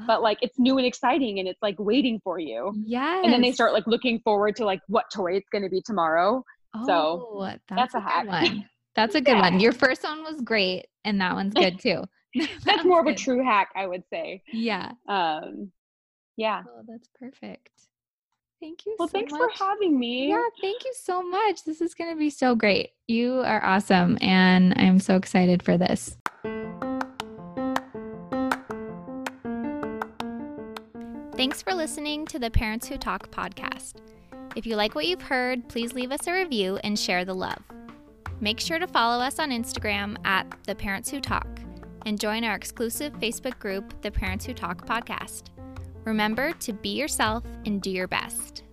But 0.07 0.21
like 0.21 0.37
it's 0.41 0.57
new 0.57 0.77
and 0.77 0.85
exciting 0.85 1.39
and 1.39 1.47
it's 1.47 1.61
like 1.61 1.75
waiting 1.79 2.19
for 2.23 2.39
you. 2.39 2.73
Yeah. 2.85 3.21
And 3.23 3.31
then 3.31 3.41
they 3.41 3.51
start 3.51 3.73
like 3.73 3.87
looking 3.87 4.19
forward 4.21 4.55
to 4.57 4.65
like 4.65 4.81
what 4.87 5.05
toy 5.13 5.33
it's 5.33 5.49
going 5.49 5.63
to 5.63 5.69
be 5.69 5.81
tomorrow. 5.81 6.43
Oh, 6.75 6.85
so 6.85 7.39
that's, 7.41 7.63
that's 7.69 7.93
a, 7.95 7.97
a 7.97 8.01
hack. 8.01 8.27
one. 8.27 8.69
That's 8.95 9.15
a 9.15 9.21
good 9.21 9.37
yeah. 9.37 9.41
one. 9.41 9.59
Your 9.59 9.71
first 9.71 10.03
one 10.03 10.23
was 10.23 10.41
great 10.41 10.87
and 11.05 11.21
that 11.21 11.33
one's 11.33 11.53
good 11.55 11.79
too. 11.79 12.03
that's 12.63 12.83
more 12.85 12.99
of 12.99 13.07
a 13.07 13.15
true 13.15 13.43
hack, 13.43 13.69
I 13.75 13.87
would 13.87 14.03
say. 14.11 14.43
Yeah. 14.51 14.91
Um 15.07 15.71
yeah. 16.37 16.63
Oh, 16.67 16.81
that's 16.87 17.09
perfect. 17.19 17.69
Thank 18.61 18.85
you 18.85 18.95
well, 18.99 19.07
so 19.07 19.13
thanks 19.13 19.31
much. 19.31 19.57
for 19.57 19.65
having 19.65 19.97
me. 19.97 20.29
Yeah, 20.29 20.43
thank 20.61 20.83
you 20.83 20.93
so 21.01 21.21
much. 21.21 21.63
This 21.63 21.79
is 21.79 21.93
going 21.93 22.11
to 22.11 22.17
be 22.17 22.29
so 22.29 22.55
great. 22.55 22.89
You 23.07 23.39
are 23.45 23.63
awesome, 23.63 24.17
and 24.21 24.73
I'm 24.77 24.99
so 24.99 25.15
excited 25.15 25.63
for 25.63 25.77
this. 25.77 26.17
Thanks 31.39 31.61
for 31.61 31.73
listening 31.73 32.25
to 32.25 32.37
the 32.37 32.51
Parents 32.51 32.85
Who 32.89 32.97
Talk 32.97 33.31
podcast. 33.31 33.93
If 34.57 34.65
you 34.65 34.75
like 34.75 34.93
what 34.93 35.07
you've 35.07 35.21
heard, 35.21 35.69
please 35.69 35.93
leave 35.93 36.11
us 36.11 36.27
a 36.27 36.33
review 36.33 36.77
and 36.83 36.99
share 36.99 37.23
the 37.23 37.33
love. 37.33 37.63
Make 38.41 38.59
sure 38.59 38.77
to 38.77 38.85
follow 38.85 39.23
us 39.23 39.39
on 39.39 39.49
Instagram 39.49 40.17
at 40.25 40.45
The 40.65 40.75
Parents 40.75 41.09
Who 41.09 41.21
Talk 41.21 41.47
and 42.05 42.19
join 42.19 42.43
our 42.43 42.55
exclusive 42.55 43.13
Facebook 43.21 43.57
group, 43.57 44.01
The 44.01 44.11
Parents 44.11 44.45
Who 44.45 44.53
Talk 44.53 44.85
Podcast. 44.85 45.43
Remember 46.03 46.51
to 46.51 46.73
be 46.73 46.89
yourself 46.89 47.45
and 47.65 47.81
do 47.81 47.89
your 47.89 48.09
best. 48.09 48.63